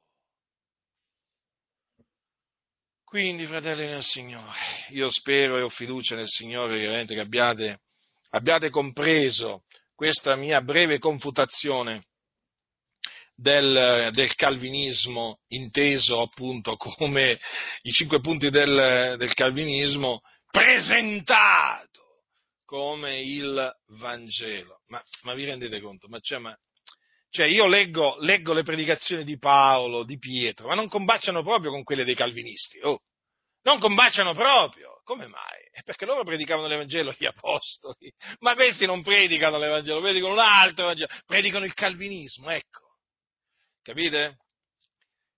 [3.13, 4.57] Quindi, fratelli del Signore,
[4.89, 7.81] io spero e ho fiducia nel Signore veramente che abbiate,
[8.31, 12.05] abbiate compreso questa mia breve confutazione
[13.35, 17.39] del, del, calvinismo, inteso appunto come
[17.83, 22.23] i cinque punti del, del calvinismo, presentato
[22.65, 24.79] come il Vangelo.
[24.87, 26.07] Ma, ma vi rendete conto?
[26.07, 26.57] Ma, cioè, ma
[27.33, 31.81] cioè io leggo, leggo, le predicazioni di Paolo, di Pietro, ma non combaciano proprio con
[31.81, 32.77] quelle dei calvinisti.
[32.83, 33.01] Oh,
[33.63, 35.01] non combaciano proprio.
[35.03, 35.81] Come mai?
[35.83, 41.09] Perché loro predicavano l'Evangelo, gli apostoli, ma questi non predicano l'Evangelo, predicano un altro Evangelo,
[41.25, 42.97] predicano il calvinismo, ecco.
[43.81, 44.37] Capite?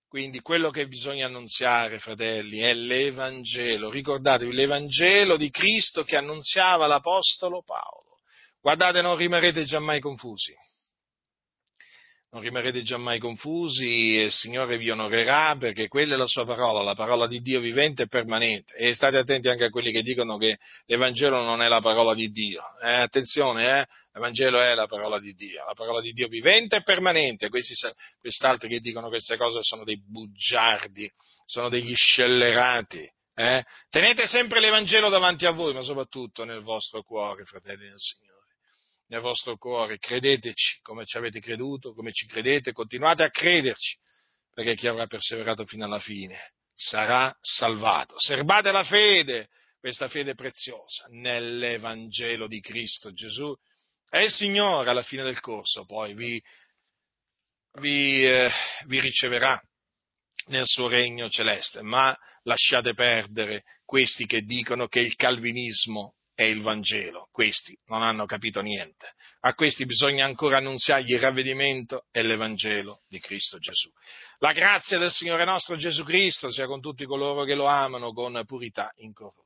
[0.05, 3.89] Quindi quello che bisogna annunziare, fratelli, è l'Evangelo.
[3.89, 8.17] Ricordatevi l'Evangelo di Cristo che annunziava l'Apostolo Paolo.
[8.59, 10.53] Guardate, non rimarrete giammai confusi
[12.35, 16.93] non rimarrete giammai confusi il Signore vi onorerà perché quella è la sua parola, la
[16.93, 18.75] parola di Dio vivente e permanente.
[18.75, 20.57] E state attenti anche a quelli che dicono che
[20.87, 22.61] l'Evangelo non è la parola di Dio.
[22.83, 26.83] Eh, attenzione, eh, l'Evangelo è la parola di Dio, la parola di Dio vivente e
[26.83, 27.47] permanente.
[27.47, 27.73] Questi,
[28.19, 31.09] quest'altri che dicono queste cose sono dei bugiardi,
[31.45, 33.09] sono degli scellerati.
[33.33, 33.63] Eh?
[33.89, 38.34] Tenete sempre l'Evangelo davanti a voi, ma soprattutto nel vostro cuore, fratelli del Signore
[39.07, 43.97] nel vostro cuore, credeteci come ci avete creduto, come ci credete, continuate a crederci,
[44.53, 48.19] perché chi avrà perseverato fino alla fine sarà salvato.
[48.19, 49.49] Serbate la fede,
[49.79, 53.55] questa fede preziosa, nell'Evangelo di Cristo Gesù.
[54.09, 56.41] E il Signore alla fine del corso poi vi,
[57.79, 58.49] vi, eh,
[58.85, 59.61] vi riceverà
[60.47, 66.61] nel suo regno celeste, ma lasciate perdere questi che dicono che il calvinismo è il
[66.61, 67.29] Vangelo.
[67.31, 69.13] Questi non hanno capito niente.
[69.41, 73.89] A questi bisogna ancora annunziargli il ravvedimento e l'Evangelo di Cristo Gesù.
[74.39, 78.43] La grazia del Signore nostro Gesù Cristo sia con tutti coloro che lo amano con
[78.45, 79.44] purità incorrotta.